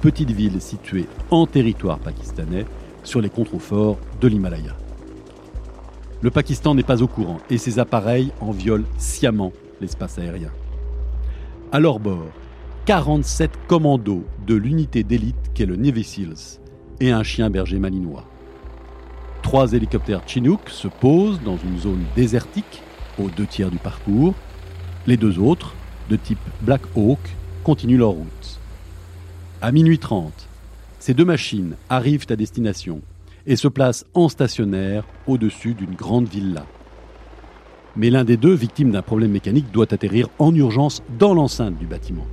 petite 0.00 0.30
ville 0.30 0.60
située 0.60 1.06
en 1.30 1.46
territoire 1.46 1.98
pakistanais 1.98 2.64
sur 3.04 3.20
les 3.20 3.30
contreforts 3.30 3.98
de 4.20 4.28
l'Himalaya. 4.28 4.76
Le 6.20 6.30
Pakistan 6.30 6.74
n'est 6.74 6.82
pas 6.82 7.02
au 7.02 7.06
courant 7.06 7.38
et 7.50 7.58
ses 7.58 7.78
appareils 7.78 8.32
en 8.40 8.50
violent 8.50 8.84
sciemment 8.96 9.52
l'espace 9.80 10.18
aérien. 10.18 10.50
À 11.70 11.80
leur 11.80 12.00
bord, 12.00 12.26
47 12.86 13.50
commandos 13.68 14.24
de 14.46 14.54
l'unité 14.54 15.04
d'élite 15.04 15.36
qu'est 15.54 15.66
le 15.66 15.76
Navy 15.76 16.02
Seals 16.02 16.60
et 17.00 17.10
un 17.10 17.22
chien 17.22 17.50
berger 17.50 17.78
malinois. 17.78 18.24
Trois 19.42 19.72
hélicoptères 19.72 20.22
Chinook 20.26 20.68
se 20.68 20.88
posent 20.88 21.40
dans 21.42 21.56
une 21.56 21.78
zone 21.78 22.04
désertique 22.16 22.82
aux 23.18 23.28
deux 23.28 23.46
tiers 23.46 23.70
du 23.70 23.78
parcours. 23.78 24.34
Les 25.06 25.16
deux 25.16 25.38
autres, 25.38 25.74
de 26.10 26.16
type 26.16 26.38
Black 26.62 26.82
Hawk, 26.96 27.20
continuent 27.62 27.98
leur 27.98 28.10
route. 28.10 28.57
À 29.60 29.72
minuit 29.72 29.98
30, 29.98 30.32
ces 31.00 31.14
deux 31.14 31.24
machines 31.24 31.74
arrivent 31.90 32.26
à 32.28 32.36
destination 32.36 33.00
et 33.44 33.56
se 33.56 33.66
placent 33.66 34.06
en 34.14 34.28
stationnaire 34.28 35.02
au-dessus 35.26 35.74
d'une 35.74 35.96
grande 35.96 36.28
villa. 36.28 36.64
Mais 37.96 38.08
l'un 38.08 38.22
des 38.22 38.36
deux, 38.36 38.54
victime 38.54 38.92
d'un 38.92 39.02
problème 39.02 39.32
mécanique, 39.32 39.72
doit 39.72 39.92
atterrir 39.92 40.28
en 40.38 40.54
urgence 40.54 41.02
dans 41.18 41.34
l'enceinte 41.34 41.76
du 41.76 41.86
bâtiment. 41.86 42.28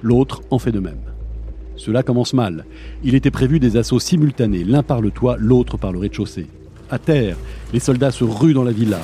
L'autre 0.00 0.42
en 0.50 0.60
fait 0.60 0.70
de 0.70 0.78
même. 0.78 1.02
Cela 1.74 2.04
commence 2.04 2.34
mal. 2.34 2.66
Il 3.02 3.16
était 3.16 3.32
prévu 3.32 3.58
des 3.58 3.76
assauts 3.76 3.98
simultanés, 3.98 4.62
l'un 4.62 4.84
par 4.84 5.00
le 5.00 5.10
toit, 5.10 5.36
l'autre 5.36 5.76
par 5.76 5.90
le 5.90 5.98
rez-de-chaussée. 5.98 6.46
À 6.88 7.00
terre, 7.00 7.36
les 7.72 7.80
soldats 7.80 8.12
se 8.12 8.22
ruent 8.22 8.54
dans 8.54 8.62
la 8.62 8.70
villa. 8.70 9.00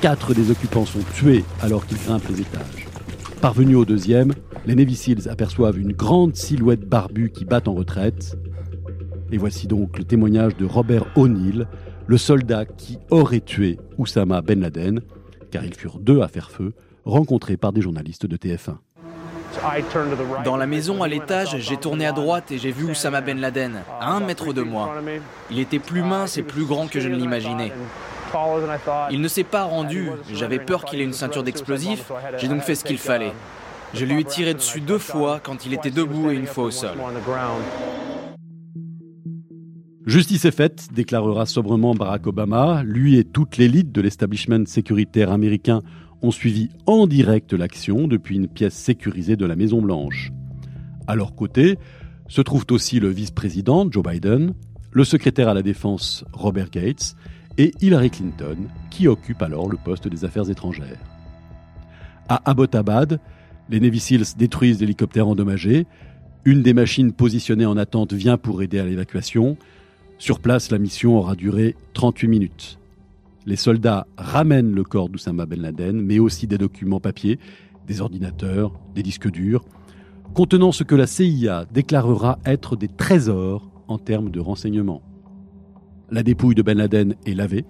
Quatre 0.00 0.34
des 0.34 0.50
occupants 0.50 0.86
sont 0.86 1.04
tués 1.14 1.44
alors 1.62 1.86
qu'ils 1.86 1.98
grimpent 1.98 2.28
les 2.28 2.40
étages. 2.40 2.77
Parvenus 3.40 3.76
au 3.76 3.84
deuxième, 3.84 4.32
les 4.66 4.74
Navy 4.74 4.96
Seals 4.96 5.28
aperçoivent 5.28 5.78
une 5.78 5.92
grande 5.92 6.34
silhouette 6.34 6.80
barbue 6.80 7.30
qui 7.30 7.44
bat 7.44 7.60
en 7.66 7.74
retraite. 7.74 8.36
Et 9.30 9.38
voici 9.38 9.68
donc 9.68 9.96
le 9.96 10.04
témoignage 10.04 10.56
de 10.56 10.64
Robert 10.64 11.06
O'Neill, 11.14 11.68
le 12.06 12.18
soldat 12.18 12.64
qui 12.64 12.98
aurait 13.10 13.40
tué 13.40 13.78
Oussama 13.96 14.42
Ben 14.42 14.60
Laden, 14.60 15.02
car 15.52 15.64
ils 15.64 15.74
furent 15.74 16.00
deux 16.00 16.20
à 16.20 16.26
faire 16.26 16.50
feu, 16.50 16.72
rencontrés 17.04 17.56
par 17.56 17.72
des 17.72 17.80
journalistes 17.80 18.26
de 18.26 18.36
TF1. 18.36 18.78
Dans 20.44 20.56
la 20.56 20.66
maison 20.66 21.02
à 21.02 21.08
l'étage, 21.08 21.56
j'ai 21.58 21.76
tourné 21.76 22.06
à 22.06 22.12
droite 22.12 22.50
et 22.50 22.58
j'ai 22.58 22.72
vu 22.72 22.90
Oussama 22.90 23.20
Ben 23.20 23.40
Laden, 23.40 23.82
à 24.00 24.12
un 24.12 24.20
mètre 24.20 24.52
de 24.52 24.62
moi. 24.62 24.94
Il 25.50 25.60
était 25.60 25.78
plus 25.78 26.02
mince 26.02 26.38
et 26.38 26.42
plus 26.42 26.64
grand 26.64 26.88
que 26.88 26.98
je 26.98 27.08
ne 27.08 27.16
l'imaginais. 27.16 27.72
Il 29.10 29.20
ne 29.20 29.28
s'est 29.28 29.44
pas 29.44 29.64
rendu, 29.64 30.10
j'avais 30.32 30.58
peur 30.58 30.84
qu'il 30.84 31.00
ait 31.00 31.04
une 31.04 31.12
ceinture 31.12 31.42
d'explosifs, 31.42 32.10
j'ai 32.38 32.48
donc 32.48 32.62
fait 32.62 32.74
ce 32.74 32.84
qu'il 32.84 32.98
fallait. 32.98 33.32
Je 33.94 34.04
lui 34.04 34.20
ai 34.20 34.24
tiré 34.24 34.54
dessus 34.54 34.80
deux 34.80 34.98
fois 34.98 35.40
quand 35.42 35.64
il 35.64 35.72
était 35.72 35.90
debout 35.90 36.30
et 36.30 36.34
une 36.34 36.46
fois 36.46 36.64
au 36.64 36.70
sol. 36.70 36.96
Justice 40.04 40.44
est 40.44 40.56
faite, 40.56 40.88
déclarera 40.92 41.44
sobrement 41.44 41.94
Barack 41.94 42.26
Obama. 42.26 42.82
Lui 42.82 43.18
et 43.18 43.24
toute 43.24 43.58
l'élite 43.58 43.92
de 43.92 44.00
l'establishment 44.00 44.64
sécuritaire 44.66 45.30
américain 45.30 45.82
ont 46.22 46.30
suivi 46.30 46.70
en 46.86 47.06
direct 47.06 47.52
l'action 47.52 48.08
depuis 48.08 48.36
une 48.36 48.48
pièce 48.48 48.74
sécurisée 48.74 49.36
de 49.36 49.46
la 49.46 49.54
Maison 49.54 49.82
Blanche. 49.82 50.32
À 51.06 51.14
leur 51.14 51.34
côté 51.34 51.78
se 52.26 52.40
trouvent 52.40 52.66
aussi 52.70 53.00
le 53.00 53.08
vice-président 53.08 53.86
Joe 53.90 54.02
Biden, 54.02 54.54
le 54.92 55.04
secrétaire 55.04 55.48
à 55.48 55.54
la 55.54 55.62
défense 55.62 56.24
Robert 56.32 56.70
Gates 56.70 57.14
et 57.58 57.72
Hillary 57.80 58.10
Clinton, 58.10 58.56
qui 58.88 59.08
occupe 59.08 59.42
alors 59.42 59.68
le 59.68 59.76
poste 59.76 60.08
des 60.08 60.24
affaires 60.24 60.48
étrangères. 60.48 60.98
À 62.28 62.48
Abbottabad, 62.48 63.20
les 63.68 63.80
Navy 63.80 64.00
Seals 64.00 64.36
détruisent 64.36 64.80
l'hélicoptère 64.80 65.28
endommagé. 65.28 65.86
Une 66.44 66.62
des 66.62 66.72
machines 66.72 67.12
positionnées 67.12 67.66
en 67.66 67.76
attente 67.76 68.12
vient 68.12 68.38
pour 68.38 68.62
aider 68.62 68.78
à 68.78 68.86
l'évacuation. 68.86 69.56
Sur 70.18 70.40
place, 70.40 70.70
la 70.70 70.78
mission 70.78 71.18
aura 71.18 71.34
duré 71.34 71.74
38 71.94 72.28
minutes. 72.28 72.78
Les 73.44 73.56
soldats 73.56 74.06
ramènent 74.16 74.74
le 74.74 74.84
corps 74.84 75.08
d'Oussama 75.08 75.46
Ben 75.46 75.60
Laden, 75.60 76.00
mais 76.00 76.18
aussi 76.18 76.46
des 76.46 76.58
documents 76.58 77.00
papier, 77.00 77.38
des 77.86 78.00
ordinateurs, 78.00 78.72
des 78.94 79.02
disques 79.02 79.30
durs, 79.30 79.64
contenant 80.34 80.72
ce 80.72 80.84
que 80.84 80.94
la 80.94 81.06
CIA 81.06 81.64
déclarera 81.72 82.38
être 82.44 82.76
des 82.76 82.88
trésors 82.88 83.68
en 83.88 83.98
termes 83.98 84.30
de 84.30 84.40
renseignements. 84.40 85.02
La 86.10 86.22
dépouille 86.22 86.54
de 86.54 86.62
Ben 86.62 86.78
Laden 86.78 87.14
est 87.26 87.34
lavée, 87.34 87.66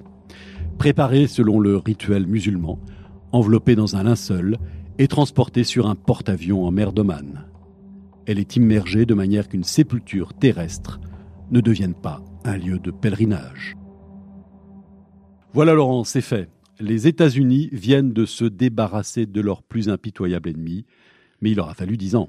préparée 0.79 1.27
selon 1.27 1.59
le 1.59 1.77
rituel 1.77 2.27
musulman, 2.27 2.79
enveloppée 3.33 3.75
dans 3.75 3.97
un 3.97 4.05
linceul 4.05 4.59
et 4.99 5.09
transportée 5.09 5.65
sur 5.65 5.89
un 5.89 5.97
porte-avions 5.97 6.65
en 6.65 6.71
mer 6.71 6.93
d'Oman. 6.93 7.47
Elle 8.27 8.39
est 8.39 8.57
immergée 8.57 9.07
de 9.07 9.15
manière 9.15 9.49
qu'une 9.49 9.65
sépulture 9.65 10.35
terrestre 10.35 11.01
ne 11.51 11.61
devienne 11.61 11.95
pas 11.95 12.23
un 12.45 12.57
lieu 12.57 12.79
de 12.79 12.93
pèlerinage. 12.93 13.75
Voilà 15.53 15.75
Laurent, 15.75 16.05
c'est 16.05 16.21
fait. 16.21 16.49
Les 16.79 17.09
États-Unis 17.09 17.71
viennent 17.73 18.13
de 18.13 18.25
se 18.25 18.45
débarrasser 18.45 19.27
de 19.27 19.41
leur 19.41 19.65
plus 19.65 19.89
impitoyable 19.89 20.51
ennemi, 20.51 20.85
mais 21.41 21.51
il 21.51 21.59
aura 21.59 21.75
fallu 21.75 21.97
dix 21.97 22.15
ans. 22.15 22.29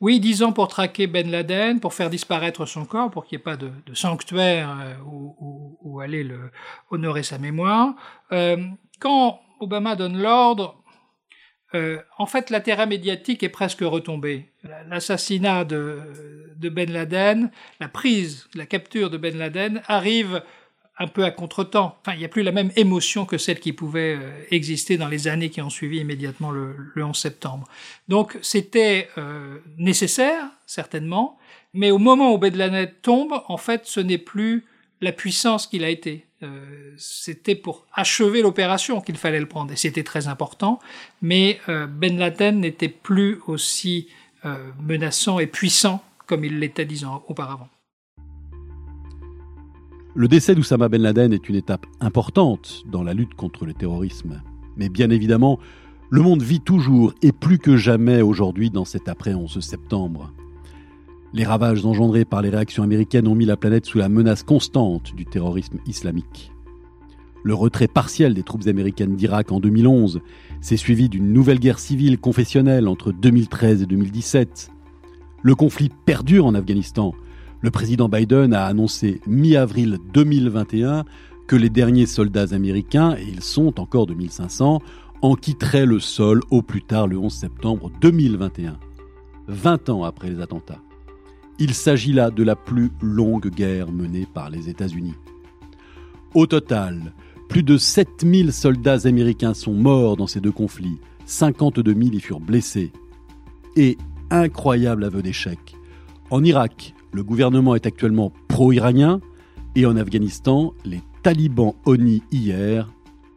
Oui, 0.00 0.18
dix 0.18 0.42
ans 0.42 0.52
pour 0.52 0.68
traquer 0.68 1.06
Ben 1.06 1.30
Laden, 1.30 1.78
pour 1.78 1.92
faire 1.92 2.08
disparaître 2.08 2.64
son 2.64 2.86
corps, 2.86 3.10
pour 3.10 3.26
qu'il 3.26 3.36
n'y 3.36 3.42
ait 3.42 3.44
pas 3.44 3.56
de, 3.56 3.70
sanctuaire 3.92 4.74
euh, 4.80 4.94
où, 5.04 6.00
aller 6.00 6.24
le, 6.24 6.50
honorer 6.90 7.22
sa 7.22 7.36
mémoire. 7.36 7.94
Euh, 8.32 8.56
quand 8.98 9.40
Obama 9.60 9.96
donne 9.96 10.16
l'ordre, 10.16 10.82
euh, 11.74 11.98
en 12.16 12.24
fait, 12.24 12.48
l'intérêt 12.48 12.86
médiatique 12.86 13.42
est 13.42 13.50
presque 13.50 13.82
retombé. 13.82 14.52
L'assassinat 14.88 15.64
de, 15.64 16.00
Ben 16.56 16.90
Laden, 16.90 17.50
la 17.78 17.88
prise, 17.88 18.48
la 18.54 18.64
capture 18.64 19.10
de 19.10 19.18
Ben 19.18 19.36
Laden 19.36 19.82
arrive 19.86 20.42
un 21.00 21.08
peu 21.08 21.24
à 21.24 21.32
contretemps. 21.32 21.96
Enfin, 22.00 22.14
il 22.14 22.20
n'y 22.20 22.24
a 22.24 22.28
plus 22.28 22.44
la 22.44 22.52
même 22.52 22.70
émotion 22.76 23.24
que 23.24 23.38
celle 23.38 23.58
qui 23.58 23.72
pouvait 23.72 24.16
euh, 24.16 24.30
exister 24.52 24.96
dans 24.96 25.08
les 25.08 25.26
années 25.26 25.50
qui 25.50 25.60
ont 25.60 25.70
suivi 25.70 25.98
immédiatement 25.98 26.52
le, 26.52 26.92
11 26.96 27.16
septembre. 27.16 27.66
Donc, 28.06 28.38
c'était 28.42 29.08
euh, 29.18 29.58
nécessaire, 29.78 30.44
certainement, 30.66 31.38
mais 31.74 31.90
au 31.90 31.98
moment 31.98 32.32
où 32.32 32.40
Laden 32.40 32.88
tombe, 33.02 33.42
en 33.48 33.56
fait, 33.56 33.82
ce 33.86 34.00
n'est 34.00 34.18
plus 34.18 34.64
la 35.00 35.12
puissance 35.12 35.66
qu'il 35.66 35.84
a 35.84 35.88
été. 35.88 36.26
Euh, 36.42 36.94
c'était 36.96 37.54
pour 37.54 37.86
achever 37.94 38.42
l'opération 38.42 39.00
qu'il 39.00 39.16
fallait 39.16 39.40
le 39.40 39.46
prendre, 39.46 39.72
et 39.72 39.76
c'était 39.76 40.04
très 40.04 40.26
important, 40.26 40.80
mais 41.20 41.60
euh, 41.68 41.86
Ben 41.86 42.18
Laden 42.18 42.60
n'était 42.60 42.88
plus 42.88 43.40
aussi 43.46 44.08
euh, 44.44 44.70
menaçant 44.80 45.38
et 45.38 45.46
puissant 45.46 46.02
comme 46.26 46.44
il 46.44 46.58
l'était 46.58 46.86
dix 46.86 47.04
ans 47.04 47.24
auparavant. 47.28 47.68
Le 50.16 50.26
décès 50.26 50.56
d'Oussama 50.56 50.88
Ben 50.88 51.00
Laden 51.00 51.32
est 51.32 51.48
une 51.48 51.54
étape 51.54 51.86
importante 52.00 52.82
dans 52.90 53.04
la 53.04 53.14
lutte 53.14 53.34
contre 53.34 53.64
le 53.64 53.74
terrorisme. 53.74 54.42
Mais 54.76 54.88
bien 54.88 55.08
évidemment, 55.08 55.60
le 56.10 56.20
monde 56.20 56.42
vit 56.42 56.60
toujours 56.60 57.14
et 57.22 57.30
plus 57.30 57.58
que 57.58 57.76
jamais 57.76 58.20
aujourd'hui 58.20 58.70
dans 58.70 58.84
cet 58.84 59.08
après 59.08 59.34
11 59.34 59.60
septembre. 59.60 60.32
Les 61.32 61.44
ravages 61.44 61.86
engendrés 61.86 62.24
par 62.24 62.42
les 62.42 62.48
réactions 62.48 62.82
américaines 62.82 63.28
ont 63.28 63.36
mis 63.36 63.44
la 63.44 63.56
planète 63.56 63.86
sous 63.86 63.98
la 63.98 64.08
menace 64.08 64.42
constante 64.42 65.14
du 65.14 65.26
terrorisme 65.26 65.78
islamique. 65.86 66.50
Le 67.44 67.54
retrait 67.54 67.86
partiel 67.86 68.34
des 68.34 68.42
troupes 68.42 68.66
américaines 68.66 69.14
d'Irak 69.14 69.52
en 69.52 69.60
2011 69.60 70.22
s'est 70.60 70.76
suivi 70.76 71.08
d'une 71.08 71.32
nouvelle 71.32 71.60
guerre 71.60 71.78
civile 71.78 72.18
confessionnelle 72.18 72.88
entre 72.88 73.12
2013 73.12 73.82
et 73.82 73.86
2017. 73.86 74.72
Le 75.42 75.54
conflit 75.54 75.90
perdure 76.04 76.46
en 76.46 76.56
Afghanistan. 76.56 77.14
Le 77.62 77.70
président 77.70 78.08
Biden 78.08 78.54
a 78.54 78.64
annoncé 78.64 79.20
mi-avril 79.26 79.98
2021 80.14 81.04
que 81.46 81.56
les 81.56 81.68
derniers 81.68 82.06
soldats 82.06 82.54
américains, 82.54 83.16
et 83.18 83.24
ils 83.28 83.42
sont 83.42 83.78
encore 83.80 84.06
2500, 84.06 84.80
en 85.20 85.34
quitteraient 85.34 85.84
le 85.84 86.00
sol 86.00 86.40
au 86.50 86.62
plus 86.62 86.82
tard 86.82 87.06
le 87.06 87.18
11 87.18 87.30
septembre 87.32 87.90
2021, 88.00 88.78
20 89.48 89.88
ans 89.90 90.04
après 90.04 90.30
les 90.30 90.40
attentats. 90.40 90.80
Il 91.58 91.74
s'agit 91.74 92.14
là 92.14 92.30
de 92.30 92.42
la 92.42 92.56
plus 92.56 92.90
longue 93.02 93.50
guerre 93.50 93.92
menée 93.92 94.26
par 94.32 94.48
les 94.48 94.70
États-Unis. 94.70 95.16
Au 96.34 96.46
total, 96.46 97.12
plus 97.50 97.62
de 97.62 97.76
7000 97.76 98.54
soldats 98.54 99.06
américains 99.06 99.52
sont 99.52 99.74
morts 99.74 100.16
dans 100.16 100.26
ces 100.26 100.40
deux 100.40 100.52
conflits, 100.52 100.98
52 101.26 101.92
000 101.92 102.14
y 102.14 102.20
furent 102.20 102.40
blessés. 102.40 102.92
Et, 103.76 103.98
incroyable 104.30 105.04
aveu 105.04 105.20
d'échec, 105.20 105.76
en 106.30 106.42
Irak, 106.42 106.94
le 107.12 107.22
gouvernement 107.22 107.74
est 107.74 107.86
actuellement 107.86 108.32
pro-iranien, 108.48 109.20
et 109.74 109.86
en 109.86 109.96
Afghanistan, 109.96 110.74
les 110.84 111.00
talibans 111.22 111.74
ONI 111.84 112.22
hier 112.32 112.92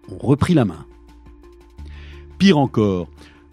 ont 0.10 0.26
repris 0.26 0.54
la 0.54 0.66
main. 0.66 0.86
Pire 2.38 2.58
encore, 2.58 3.08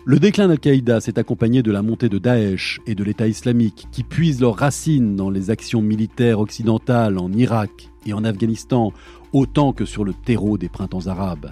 le 0.06 0.18
déclin 0.18 0.48
d'Al-Qaïda 0.48 1.00
s'est 1.00 1.18
accompagné 1.18 1.62
de 1.62 1.70
la 1.70 1.82
montée 1.82 2.08
de 2.08 2.18
Daesh 2.18 2.80
et 2.86 2.94
de 2.94 3.04
l'État 3.04 3.28
islamique 3.28 3.86
qui 3.92 4.02
puisent 4.02 4.40
leurs 4.40 4.56
racines 4.56 5.14
dans 5.14 5.28
les 5.28 5.50
actions 5.50 5.82
militaires 5.82 6.40
occidentales 6.40 7.18
en 7.18 7.30
Irak 7.32 7.90
et 8.06 8.14
en 8.14 8.24
Afghanistan 8.24 8.92
autant 9.32 9.72
que 9.72 9.84
sur 9.84 10.04
le 10.04 10.14
terreau 10.14 10.56
des 10.56 10.70
printemps 10.70 11.06
arabes. 11.06 11.50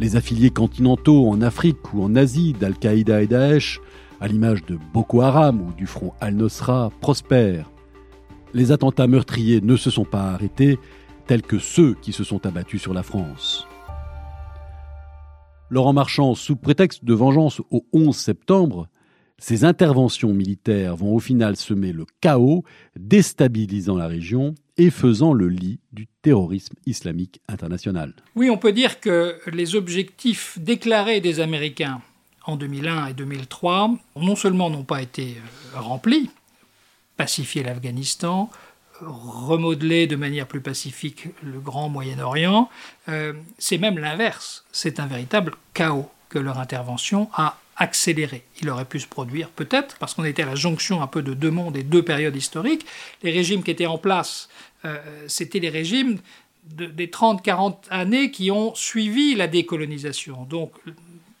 Les 0.00 0.16
affiliés 0.16 0.50
continentaux 0.50 1.28
en 1.28 1.40
Afrique 1.40 1.94
ou 1.94 2.02
en 2.02 2.14
Asie 2.14 2.52
d'Al-Qaïda 2.52 3.22
et 3.22 3.26
Daesh, 3.26 3.80
à 4.20 4.28
l'image 4.28 4.64
de 4.66 4.78
Boko 4.92 5.22
Haram 5.22 5.60
ou 5.62 5.72
du 5.72 5.86
front 5.86 6.12
Al-Nosra, 6.20 6.90
prospèrent. 7.00 7.71
Les 8.54 8.70
attentats 8.70 9.06
meurtriers 9.06 9.60
ne 9.60 9.76
se 9.76 9.90
sont 9.90 10.04
pas 10.04 10.32
arrêtés, 10.32 10.78
tels 11.26 11.42
que 11.42 11.58
ceux 11.58 11.94
qui 11.94 12.12
se 12.12 12.24
sont 12.24 12.44
abattus 12.46 12.82
sur 12.82 12.92
la 12.92 13.02
France. 13.02 13.66
Laurent 15.70 15.94
Marchand, 15.94 16.34
sous 16.34 16.56
prétexte 16.56 17.04
de 17.04 17.14
vengeance 17.14 17.60
au 17.70 17.86
11 17.94 18.14
septembre, 18.14 18.88
ces 19.38 19.64
interventions 19.64 20.34
militaires 20.34 20.96
vont 20.96 21.14
au 21.14 21.18
final 21.18 21.56
semer 21.56 21.92
le 21.92 22.04
chaos, 22.20 22.62
déstabilisant 22.94 23.96
la 23.96 24.06
région 24.06 24.54
et 24.76 24.90
faisant 24.90 25.32
le 25.32 25.48
lit 25.48 25.80
du 25.92 26.06
terrorisme 26.20 26.74
islamique 26.86 27.40
international. 27.48 28.14
Oui, 28.36 28.50
on 28.50 28.58
peut 28.58 28.72
dire 28.72 29.00
que 29.00 29.38
les 29.50 29.74
objectifs 29.74 30.58
déclarés 30.60 31.20
des 31.20 31.40
Américains 31.40 32.02
en 32.46 32.56
2001 32.56 33.06
et 33.06 33.14
2003 33.14 33.96
non 34.16 34.36
seulement 34.36 34.70
n'ont 34.70 34.84
pas 34.84 35.02
été 35.02 35.36
euh, 35.74 35.80
remplis, 35.80 36.30
pacifier 37.16 37.62
l'Afghanistan, 37.62 38.50
remodeler 39.00 40.06
de 40.06 40.16
manière 40.16 40.46
plus 40.46 40.60
pacifique 40.60 41.28
le 41.42 41.58
grand 41.58 41.88
Moyen-Orient, 41.88 42.68
euh, 43.08 43.32
c'est 43.58 43.78
même 43.78 43.98
l'inverse. 43.98 44.64
C'est 44.72 45.00
un 45.00 45.06
véritable 45.06 45.54
chaos 45.74 46.10
que 46.28 46.38
leur 46.38 46.58
intervention 46.58 47.28
a 47.34 47.58
accéléré. 47.76 48.44
Il 48.60 48.70
aurait 48.70 48.84
pu 48.84 49.00
se 49.00 49.06
produire 49.06 49.48
peut-être, 49.48 49.96
parce 49.98 50.14
qu'on 50.14 50.24
était 50.24 50.42
à 50.42 50.46
la 50.46 50.54
jonction 50.54 51.02
un 51.02 51.06
peu 51.06 51.22
de 51.22 51.34
deux 51.34 51.50
mondes 51.50 51.76
et 51.76 51.82
deux 51.82 52.02
périodes 52.02 52.36
historiques. 52.36 52.86
Les 53.22 53.32
régimes 53.32 53.62
qui 53.62 53.70
étaient 53.70 53.86
en 53.86 53.98
place, 53.98 54.48
euh, 54.84 54.98
c'était 55.26 55.58
les 55.58 55.70
régimes 55.70 56.18
des 56.64 57.08
30-40 57.08 57.88
années 57.90 58.30
qui 58.30 58.50
ont 58.50 58.74
suivi 58.74 59.34
la 59.34 59.48
décolonisation. 59.48 60.44
Donc 60.44 60.72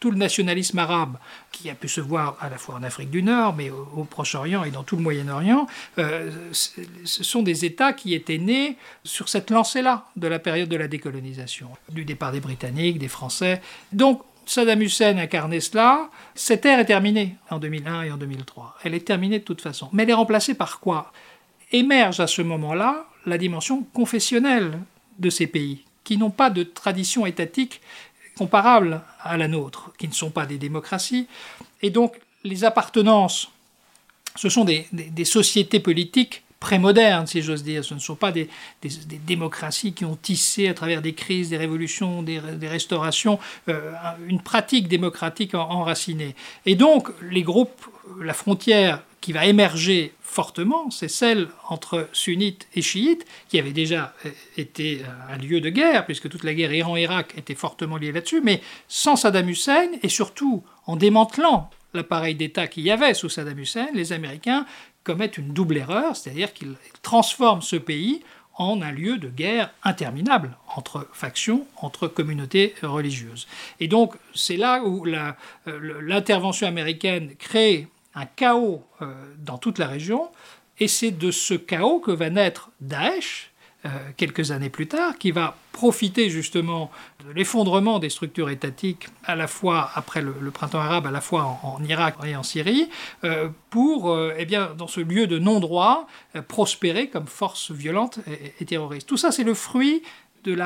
tout 0.02 0.10
le 0.10 0.18
nationalisme 0.18 0.80
arabe 0.80 1.16
qui 1.52 1.70
a 1.70 1.76
pu 1.76 1.88
se 1.88 2.00
voir 2.00 2.36
à 2.40 2.50
la 2.50 2.58
fois 2.58 2.74
en 2.74 2.82
Afrique 2.82 3.08
du 3.08 3.22
Nord, 3.22 3.54
mais 3.54 3.70
au, 3.70 4.02
Proche-Orient 4.02 4.64
et 4.64 4.72
dans 4.72 4.82
tout 4.82 4.96
le 4.96 5.02
Moyen-Orient, 5.02 5.68
euh, 5.98 6.28
ce 6.50 7.22
sont 7.22 7.44
des 7.44 7.64
États 7.64 7.92
qui 7.92 8.12
étaient 8.12 8.38
nés 8.38 8.76
sur 9.04 9.28
cette 9.28 9.50
lancée-là 9.50 10.06
de 10.16 10.26
la 10.26 10.40
période 10.40 10.68
de 10.68 10.74
la 10.74 10.88
décolonisation, 10.88 11.68
du 11.88 12.04
départ 12.04 12.32
des 12.32 12.40
Britanniques, 12.40 12.98
des 12.98 13.06
Français. 13.06 13.62
Donc 13.92 14.22
Saddam 14.44 14.82
Hussein 14.82 15.18
incarnait 15.18 15.60
cela, 15.60 16.10
cette 16.34 16.66
ère 16.66 16.80
est 16.80 16.86
terminée 16.86 17.36
en 17.48 17.60
2001 17.60 18.02
et 18.02 18.10
en 18.10 18.16
2003. 18.16 18.78
Elle 18.82 18.94
est 18.94 19.06
terminée 19.06 19.38
de 19.38 19.44
toute 19.44 19.60
façon. 19.60 19.88
Mais 19.92 20.02
elle 20.02 20.10
est 20.10 20.14
remplacée 20.14 20.54
par 20.54 20.80
quoi? 20.80 21.12
Émerge 21.70 22.18
à 22.18 22.26
ce 22.26 22.42
moment-là 22.42 23.06
la 23.24 23.38
dimension 23.38 23.84
confessionnelle 23.94 24.80
de 25.20 25.30
ces 25.30 25.46
pays, 25.46 25.84
qui 26.02 26.16
n'ont 26.16 26.30
pas 26.30 26.50
de 26.50 26.64
tradition 26.64 27.24
étatique 27.24 27.80
comparable 28.36 29.02
à 29.20 29.36
la 29.36 29.48
nôtre, 29.48 29.92
qui 29.98 30.08
ne 30.08 30.12
sont 30.12 30.30
pas 30.30 30.46
des 30.46 30.58
démocraties. 30.58 31.26
Et 31.82 31.90
donc 31.90 32.18
les 32.44 32.64
appartenances, 32.64 33.50
ce 34.36 34.48
sont 34.48 34.64
des, 34.64 34.86
sociétés 35.24 35.80
politiques 35.80 36.42
prémodernes, 36.62 37.26
si 37.26 37.42
j'ose 37.42 37.64
dire. 37.64 37.84
Ce 37.84 37.92
ne 37.92 37.98
sont 37.98 38.14
pas 38.14 38.30
des, 38.30 38.48
démocraties 39.26 39.92
qui 39.92 40.04
ont 40.04 40.14
tissé 40.14 40.68
à 40.68 40.74
travers 40.74 41.02
des 41.02 41.12
crises, 41.12 41.50
des 41.50 41.56
révolutions, 41.56 42.22
des, 42.22 42.38
restaurations, 42.38 43.40
euh, 43.68 43.92
une 44.28 44.40
pratique 44.40 44.86
démocratique 44.86 45.54
enracinée. 45.54 46.36
Et 46.64 46.76
donc, 46.76 47.08
les 47.30 47.42
groupes, 47.42 47.84
la 48.20 48.32
frontière 48.32 49.02
qui 49.20 49.32
va 49.32 49.46
émerger 49.46 50.12
fortement, 50.20 50.88
c'est 50.90 51.08
celle 51.08 51.48
entre 51.68 52.08
sunnites 52.12 52.68
et 52.76 52.82
chiites, 52.82 53.26
qui 53.48 53.58
avait 53.58 53.72
déjà 53.72 54.14
euh, 54.24 54.30
été 54.56 55.02
un 55.30 55.38
lieu 55.38 55.60
de 55.60 55.68
guerre, 55.68 56.06
puisque 56.06 56.28
toute 56.28 56.44
la 56.44 56.54
guerre 56.54 56.72
Iran-Irak 56.72 57.34
était 57.36 57.56
fortement 57.56 57.96
liée 57.96 58.12
là-dessus, 58.12 58.40
mais 58.40 58.60
sans 58.86 59.16
Saddam 59.16 59.48
Hussein, 59.48 59.88
et 60.02 60.08
surtout 60.08 60.62
en 60.86 60.94
démantelant 60.94 61.70
l'appareil 61.94 62.34
d'État 62.34 62.68
qu'il 62.68 62.84
y 62.84 62.90
avait 62.90 63.14
sous 63.14 63.28
Saddam 63.28 63.58
Hussein, 63.58 63.88
les 63.94 64.12
Américains 64.12 64.64
commettent 65.04 65.38
une 65.38 65.52
double 65.52 65.76
erreur, 65.76 66.16
c'est-à-dire 66.16 66.52
qu'ils 66.52 66.74
transforment 67.02 67.62
ce 67.62 67.76
pays 67.76 68.22
en 68.54 68.82
un 68.82 68.92
lieu 68.92 69.18
de 69.18 69.28
guerre 69.28 69.72
interminable 69.82 70.56
entre 70.76 71.08
factions, 71.12 71.66
entre 71.76 72.06
communautés 72.06 72.74
religieuses. 72.82 73.46
Et 73.80 73.88
donc 73.88 74.14
c'est 74.34 74.56
là 74.56 74.82
où 74.84 75.06
euh, 75.06 75.32
l'intervention 76.00 76.66
américaine 76.66 77.34
crée 77.36 77.88
un 78.14 78.26
chaos 78.26 78.84
euh, 79.00 79.12
dans 79.38 79.58
toute 79.58 79.78
la 79.78 79.86
région, 79.86 80.28
et 80.78 80.88
c'est 80.88 81.10
de 81.10 81.30
ce 81.30 81.54
chaos 81.54 82.00
que 82.00 82.10
va 82.10 82.30
naître 82.30 82.70
Daesh, 82.80 83.51
euh, 83.84 83.88
quelques 84.16 84.50
années 84.52 84.70
plus 84.70 84.86
tard, 84.86 85.18
qui 85.18 85.30
va 85.32 85.56
profiter 85.72 86.30
justement 86.30 86.90
de 87.26 87.32
l'effondrement 87.32 87.98
des 87.98 88.10
structures 88.10 88.50
étatiques, 88.50 89.08
à 89.24 89.34
la 89.34 89.46
fois 89.46 89.90
après 89.94 90.22
le, 90.22 90.32
printemps 90.50 90.80
arabe, 90.80 91.06
à 91.06 91.10
la 91.10 91.20
fois 91.20 91.58
en, 91.62 91.82
Irak 91.82 92.14
et 92.24 92.36
en 92.36 92.42
Syrie, 92.42 92.88
euh, 93.24 93.48
pour, 93.70 94.16
eh 94.36 94.44
bien, 94.44 94.70
dans 94.76 94.86
ce 94.86 95.00
lieu 95.00 95.26
de 95.26 95.38
non-droit, 95.38 96.06
prospérer 96.48 97.08
comme 97.08 97.26
force 97.26 97.70
violente 97.70 98.20
et, 98.60 98.64
terroriste. 98.64 99.08
Tout 99.08 99.16
ça, 99.16 99.32
c'est 99.32 99.44
le 99.44 99.54
fruit 99.54 100.02
de 100.44 100.56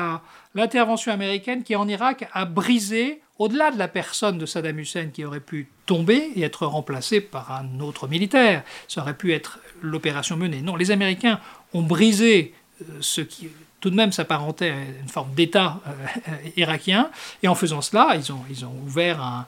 l'intervention 0.55 1.11
américaine 1.11 1.63
qui, 1.63 1.75
en 1.75 1.87
Irak, 1.87 2.27
a 2.33 2.45
brisé 2.45 3.21
au-delà 3.39 3.71
de 3.71 3.77
la 3.77 3.87
personne 3.87 4.37
de 4.37 4.45
Saddam 4.45 4.79
Hussein 4.79 5.07
qui 5.07 5.23
aurait 5.23 5.39
pu 5.39 5.67
tomber 5.85 6.31
et 6.35 6.41
être 6.41 6.65
remplacé 6.65 7.21
par 7.21 7.51
un 7.51 7.79
autre 7.79 8.07
militaire, 8.07 8.63
ça 8.87 9.01
aurait 9.01 9.15
pu 9.15 9.33
être 9.33 9.59
l'opération 9.81 10.37
menée. 10.37 10.61
Non, 10.61 10.75
les 10.75 10.91
Américains 10.91 11.39
ont 11.73 11.83
brisé 11.83 12.53
euh, 12.53 12.66
ce 13.01 13.21
qui 13.21 13.49
tout 13.79 13.91
de 13.91 13.95
même 13.95 14.11
s'apparentait 14.11 14.71
à 14.71 14.75
une 15.01 15.07
forme 15.07 15.33
d'État 15.35 15.79
euh, 15.87 15.91
irakien. 16.57 17.09
Et 17.43 17.47
en 17.47 17.55
faisant 17.55 17.81
cela, 17.81 18.15
ils 18.15 18.31
ont, 18.33 18.73
ouvert 18.85 19.45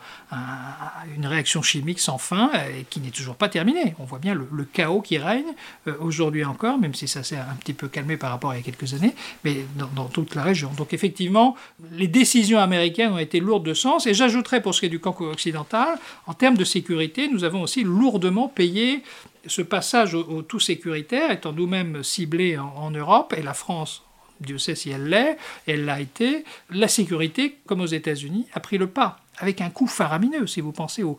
une 1.15 1.26
réaction 1.26 1.62
chimique 1.62 2.00
sans 2.00 2.18
fin 2.18 2.52
et 2.78 2.84
qui 2.89 3.00
n'est 3.00 3.10
toujours 3.10 3.36
pas 3.36 3.50
terminée. 3.50 3.96
On 4.00 4.04
voit 4.04 4.20
bien 4.20 4.36
le, 4.36 4.65
chaos 4.72 5.02
qui 5.02 5.18
règne 5.18 5.46
euh, 5.88 5.94
aujourd'hui 6.00 6.46
encore, 6.46 6.78
même 6.78 6.94
si 6.94 7.08
ça 7.08 7.24
s'est 7.24 7.38
un 7.38 7.56
petit 7.60 7.74
peu 7.74 7.88
calmé 7.88 8.18
par 8.18 8.32
rapport 8.32 8.52
à 8.52 8.56
il 8.56 8.58
y 8.60 8.62
a 8.62 8.63
quelques 8.63 8.94
années, 8.94 9.15
mais 9.44 9.65
dans, 9.96 10.06
toute 10.06 10.36
la 10.36 10.44
région. 10.44 10.72
Donc 10.78 10.94
effectivement, 10.94 11.56
les 11.92 12.08
décisions 12.08 12.60
américaines 12.60 13.12
ont 13.12 13.18
été 13.18 13.39
lourdes 13.39 13.65
de 13.65 13.74
sens. 13.74 14.06
Et 14.06 14.13
j'ajouterais 14.13 14.62
pour 14.62 14.76
ce 14.76 14.82
qui 14.82 14.86
est 14.86 14.89
du 14.89 15.00
camp 15.00 15.15
occidental, 15.22 15.98
en 16.28 16.34
termes 16.34 16.58
de 16.58 16.65
sécurité, 16.65 17.30
nous 17.30 17.44
avons 17.44 17.62
aussi 17.62 17.84
lourdement 17.84 18.48
payé 18.48 19.04
ce 19.45 19.62
passage 19.62 20.13
au, 20.13 20.41
tout 20.41 20.60
sécuritaire, 20.60 21.32
étant 21.32 21.54
nous-mêmes 21.54 22.04
ciblés 22.04 22.58
en 22.58 22.91
Europe, 22.91 23.34
et 23.38 23.41
la 23.41 23.54
France 23.54 24.04
Dieu 24.41 24.58
sait 24.58 24.75
si 24.75 24.89
elle 24.89 25.08
l'est, 25.08 25.38
elle 25.67 25.86
l'a 25.86 25.99
été, 25.99 26.43
la 26.69 26.88
sécurité, 26.88 27.58
comme 27.65 27.82
aux 27.82 27.86
États-Unis, 27.86 28.47
a 28.54 28.60
pris 28.60 28.78
le 28.78 28.88
pas, 28.88 29.19
avec 29.38 29.62
un 29.62 29.69
coût 29.69 29.88
faramineux. 29.88 30.47
Si 30.47 30.62
vous 30.62 30.71
pensez 30.71 31.04
au, 31.04 31.17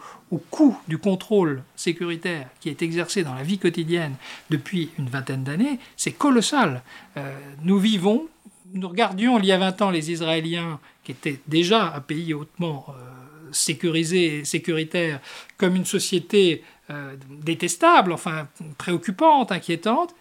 coût 0.50 0.76
du 0.88 0.98
contrôle 0.98 1.62
sécuritaire 1.76 2.48
qui 2.61 2.68
est 2.68 2.83
exercé 2.83 3.22
dans 3.22 3.35
la 3.35 3.42
vie 3.42 3.59
quotidienne 3.59 4.14
depuis 4.48 4.90
une 4.98 5.09
vingtaine 5.09 5.44
d'années, 5.44 5.78
c'est 5.96 6.12
colossal. 6.12 6.83
Euh, 7.16 7.35
nous 7.62 7.78
vivons, 7.78 8.26
nous 8.72 8.88
regardions 8.88 9.38
il 9.38 9.44
y 9.44 9.52
a 9.52 9.59
20 9.59 9.83
ans 9.83 9.90
les 9.90 10.11
Israéliens, 10.11 10.80
qui 11.04 11.12
étaient 11.12 11.40
déjà 11.46 11.94
un 11.94 12.00
pays 12.00 12.35
hautement 12.35 12.87
euh, 12.88 13.19
sécurisé 13.53 14.39
et 14.39 14.45
sécuritaire, 14.45 15.21
comme 15.57 15.77
une 15.77 15.85
société 15.85 16.63
euh, 16.91 17.17
détestable, 17.43 18.13
enfin 18.13 18.49
préoccupante, 18.79 19.53
inquiétante, 19.53 20.15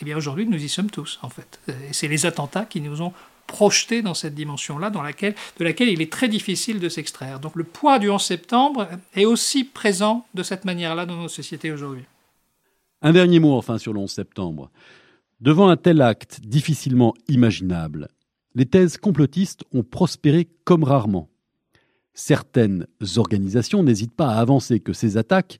eh 0.00 0.04
bien 0.04 0.16
aujourd'hui, 0.16 0.46
nous 0.46 0.62
y 0.62 0.68
sommes 0.68 0.90
tous, 0.90 1.18
en 1.22 1.28
fait. 1.28 1.60
Et 1.68 1.92
c'est 1.92 2.08
les 2.08 2.26
attentats 2.26 2.64
qui 2.64 2.80
nous 2.80 3.02
ont 3.02 3.12
projetés 3.46 4.02
dans 4.02 4.14
cette 4.14 4.34
dimension-là, 4.34 4.90
dans 4.90 5.02
laquelle, 5.02 5.34
de 5.58 5.64
laquelle 5.64 5.88
il 5.88 6.00
est 6.00 6.10
très 6.10 6.28
difficile 6.28 6.80
de 6.80 6.88
s'extraire. 6.88 7.40
Donc 7.40 7.56
le 7.56 7.64
poids 7.64 7.98
du 7.98 8.10
11 8.10 8.22
septembre 8.22 8.88
est 9.14 9.26
aussi 9.26 9.64
présent 9.64 10.26
de 10.34 10.42
cette 10.42 10.64
manière-là 10.64 11.06
dans 11.06 11.16
nos 11.16 11.28
sociétés 11.28 11.70
aujourd'hui. 11.70 12.04
Un 13.02 13.12
dernier 13.12 13.38
mot 13.38 13.54
enfin 13.54 13.78
sur 13.78 13.92
le 13.92 14.00
11 14.00 14.10
septembre. 14.10 14.70
Devant 15.40 15.68
un 15.68 15.76
tel 15.76 16.00
acte 16.00 16.40
difficilement 16.40 17.12
imaginable, 17.28 18.08
les 18.54 18.66
thèses 18.66 18.96
complotistes 18.96 19.64
ont 19.72 19.82
prospéré 19.82 20.48
comme 20.64 20.84
rarement. 20.84 21.28
Certaines 22.14 22.86
organisations 23.16 23.82
n'hésitent 23.82 24.14
pas 24.14 24.30
à 24.30 24.40
avancer 24.40 24.80
que 24.80 24.92
ces 24.92 25.16
attaques 25.16 25.58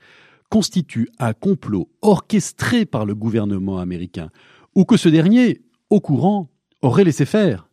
constitue 0.50 1.08
un 1.18 1.32
complot 1.32 1.90
orchestré 2.00 2.86
par 2.86 3.04
le 3.04 3.14
gouvernement 3.14 3.78
américain, 3.78 4.30
ou 4.76 4.84
que 4.84 4.96
ce 4.96 5.08
dernier, 5.08 5.62
au 5.90 6.00
courant, 6.00 6.48
aurait 6.80 7.04
laissé 7.04 7.26
faire, 7.26 7.68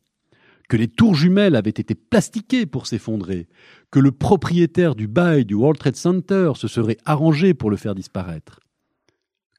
que 0.67 0.77
les 0.77 0.87
tours 0.87 1.15
jumelles 1.15 1.55
avaient 1.55 1.69
été 1.69 1.93
plastiquées 1.93 2.65
pour 2.65 2.87
s'effondrer, 2.87 3.47
que 3.91 3.99
le 3.99 4.11
propriétaire 4.11 4.95
du 4.95 5.07
bail 5.07 5.45
du 5.45 5.53
World 5.53 5.77
Trade 5.77 5.95
Center 5.95 6.53
se 6.55 6.67
serait 6.67 6.97
arrangé 7.05 7.53
pour 7.53 7.69
le 7.69 7.77
faire 7.77 7.93
disparaître, 7.93 8.59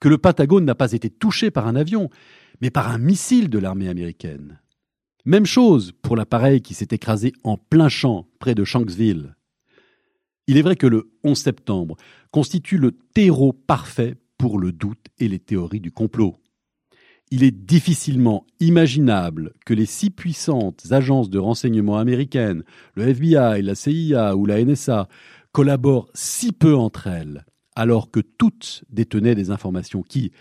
que 0.01 0.09
le 0.09 0.19
Patagone 0.19 0.65
n'a 0.65 0.75
pas 0.75 0.93
été 0.93 1.11
touché 1.11 1.51
par 1.51 1.69
un 1.69 1.77
avion, 1.77 2.11
mais 2.61 2.71
par 2.71 2.91
un 2.91 2.99
missile 2.99 3.51
de 3.51 3.59
l'armée 3.59 3.89
américaine. 3.89 4.62
Même 5.25 5.47
chose 5.47 5.93
pour 6.03 6.17
l'appareil 6.17 6.63
qui 6.63 6.75
s'est 6.75 6.89
écrasé 6.91 7.33
en 7.45 7.57
plein 7.57 7.89
champ 7.89 8.27
près 8.41 8.57
de 8.57 8.65
Shanksville. 8.65 9.37
Il 10.49 10.57
est 10.57 10.63
vrai 10.63 10.75
que 10.75 10.89
le 10.89 11.13
11 11.23 11.39
septembre 11.39 11.97
constitue 12.33 12.77
le 12.77 12.91
terreau 13.15 13.53
parfait 13.53 14.17
pour 14.37 14.59
le 14.59 14.73
doute 14.73 15.07
et 15.21 15.29
les 15.29 15.39
théories 15.39 15.81
du 15.81 15.93
complot. 15.93 16.37
Il 17.31 17.45
est 17.45 17.53
difficilement 17.53 18.45
imaginable 18.59 19.55
que 19.65 19.75
les 19.75 19.87
six 19.87 20.11
puissantes 20.11 20.91
agences 20.91 21.31
de 21.31 21.39
renseignement 21.39 21.99
américaines, 21.99 22.65
le 22.95 23.09
FBI, 23.09 23.63
la 23.63 23.77
CIA 23.77 24.35
ou 24.35 24.45
la 24.45 24.63
NSA, 24.63 25.09
collaborent 25.53 26.11
si 26.15 26.51
peu 26.51 26.75
entre 26.75 27.07
elles, 27.07 27.47
alors 27.77 28.11
que 28.11 28.21
toutes 28.21 28.85
détenaient 28.91 29.37
des 29.37 29.51
informations 29.53 30.03
qui, 30.03 30.33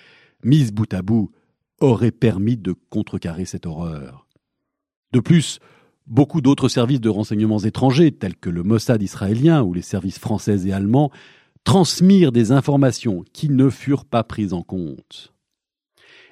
mises 0.43 0.73
bout 0.73 0.91
à 0.91 1.03
bout, 1.03 1.31
auraient 1.79 2.11
permis 2.11 2.57
de 2.57 2.73
contrecarrer 2.89 3.45
cette 3.45 3.67
horreur. 3.67 4.27
De 5.13 5.19
plus, 5.19 5.59
Beaucoup 6.11 6.41
d'autres 6.41 6.67
services 6.67 6.99
de 6.99 7.07
renseignements 7.07 7.59
étrangers, 7.59 8.11
tels 8.11 8.35
que 8.35 8.49
le 8.49 8.63
Mossad 8.63 9.01
israélien 9.01 9.61
ou 9.61 9.73
les 9.73 9.81
services 9.81 10.19
français 10.19 10.67
et 10.67 10.73
allemands, 10.73 11.09
transmirent 11.63 12.33
des 12.33 12.51
informations 12.51 13.23
qui 13.31 13.49
ne 13.49 13.69
furent 13.69 14.03
pas 14.03 14.23
prises 14.23 14.51
en 14.51 14.61
compte. 14.61 15.33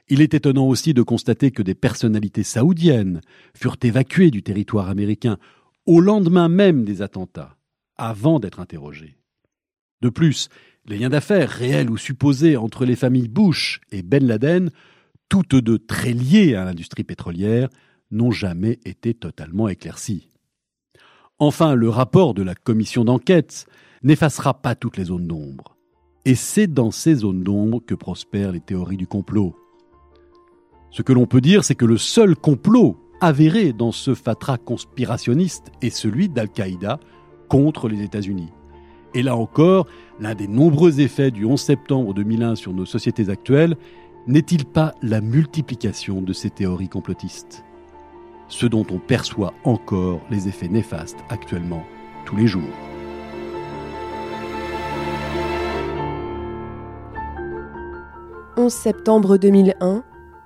Il 0.10 0.22
est 0.22 0.34
étonnant 0.34 0.68
aussi 0.68 0.94
de 0.94 1.04
constater 1.04 1.52
que 1.52 1.62
des 1.62 1.76
personnalités 1.76 2.44
saoudiennes 2.44 3.22
furent 3.56 3.78
évacuées 3.82 4.32
du 4.32 4.44
territoire 4.44 4.89
américain 4.89 5.38
au 5.86 6.02
lendemain 6.02 6.50
même 6.50 6.84
des 6.84 7.02
attentats, 7.02 7.56
avant 7.96 8.40
d'être 8.40 8.60
interrogées. 8.60 9.17
De 10.02 10.10
plus, 10.10 10.50
les 10.86 10.98
liens 10.98 11.10
d'affaires 11.10 11.50
réels 11.50 11.90
ou 11.92 11.98
supposés 11.98 12.58
entre 12.58 12.86
les 12.86 12.96
familles 12.96 13.30
Bush 13.30 13.80
et 13.92 14.02
Ben 14.02 14.25
Laden, 14.25 14.71
toutes 15.30 15.56
deux 15.56 15.80
très 15.80 16.12
liées 16.12 16.56
à 16.56 16.65
l'industrie 16.65 17.04
pétrolière, 17.04 17.69
n'ont 18.12 18.32
jamais 18.32 18.80
été 18.86 19.14
totalement 19.14 19.68
éclaircies. 19.68 20.30
Enfin, 21.38 21.74
le 21.74 21.90
rapport 21.90 22.34
de 22.34 22.44
la 22.44 22.56
commission 22.56 23.06
d'enquête 23.06 23.66
n'effacera 24.04 24.54
pas 24.54 24.76
toutes 24.76 24.98
les 24.98 25.06
zones 25.06 25.28
d'ombre. 25.28 25.78
Et 26.26 26.36
c'est 26.36 26.68
dans 26.68 26.92
ces 26.92 27.16
zones 27.16 27.44
d'ombre 27.44 27.80
que 27.86 27.96
prospèrent 27.96 28.52
les 28.52 28.60
théories 28.60 28.98
du 28.98 29.08
complot. 29.08 29.56
Ce 30.92 31.02
que 31.02 31.14
l'on 31.14 31.28
peut 31.28 31.42
dire, 31.42 31.64
c'est 31.64 31.76
que 31.76 31.86
le 31.86 31.98
seul 31.98 32.36
complot 32.36 32.98
avéré 33.22 33.74
dans 33.74 33.92
ce 33.92 34.14
fatras 34.14 34.58
conspirationniste 34.58 35.72
est 35.82 35.90
celui 35.90 36.30
d'Al-Qaïda 36.30 37.00
contre 37.48 37.88
les 37.88 38.02
États-Unis. 38.04 38.52
Et 39.14 39.24
là 39.24 39.36
encore, 39.36 39.88
l'un 40.20 40.36
des 40.36 40.48
nombreux 40.48 41.00
effets 41.00 41.32
du 41.32 41.46
11 41.46 41.60
septembre 41.60 42.14
2001 42.14 42.56
sur 42.56 42.74
nos 42.74 42.86
sociétés 42.86 43.30
actuelles 43.30 43.78
n'est-il 44.28 44.66
pas 44.66 44.94
la 45.02 45.22
multiplication 45.22 46.22
de 46.22 46.34
ces 46.34 46.50
théories 46.50 46.90
complotistes? 46.90 47.64
Ce 48.50 48.65
dont 48.65 48.85
on 48.91 49.00
perçoit 49.00 49.54
encore 49.63 50.19
les 50.29 50.47
effets 50.47 50.67
néfastes 50.67 51.19
actuellement 51.29 51.83
tous 52.25 52.35
les 52.35 52.47
jours. 52.47 52.63
«11 58.58 58.73
septembre 58.73 59.37
2001, 59.37 60.04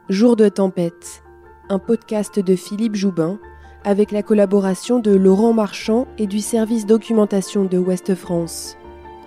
jour 0.10 0.36
de 0.36 0.48
tempête, 0.48 1.24
un 1.70 1.80
podcast 1.80 2.40
de 2.40 2.56
Philippe 2.56 2.96
Joubin 2.96 3.40
avec 3.84 4.12
la 4.12 4.22
collaboration 4.22 5.00
de 5.00 5.12
Laurent 5.12 5.54
Marchand 5.54 6.08
et 6.18 6.28
du 6.28 6.40
service 6.40 6.86
documentation 6.86 7.66
de 7.66 7.78
Ouest 7.78 8.16
France, 8.16 8.78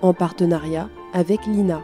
en 0.03 0.15
partenariat 0.15 0.89
avec 1.13 1.47
l'INA. 1.47 1.83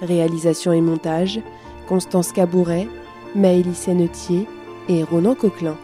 Réalisation 0.00 0.72
et 0.72 0.80
montage, 0.80 1.40
Constance 1.88 2.32
Cabouret, 2.32 2.88
Maëlys 3.34 3.74
Sennetier 3.74 4.46
et 4.88 5.02
Ronan 5.02 5.34
Coquelin. 5.34 5.76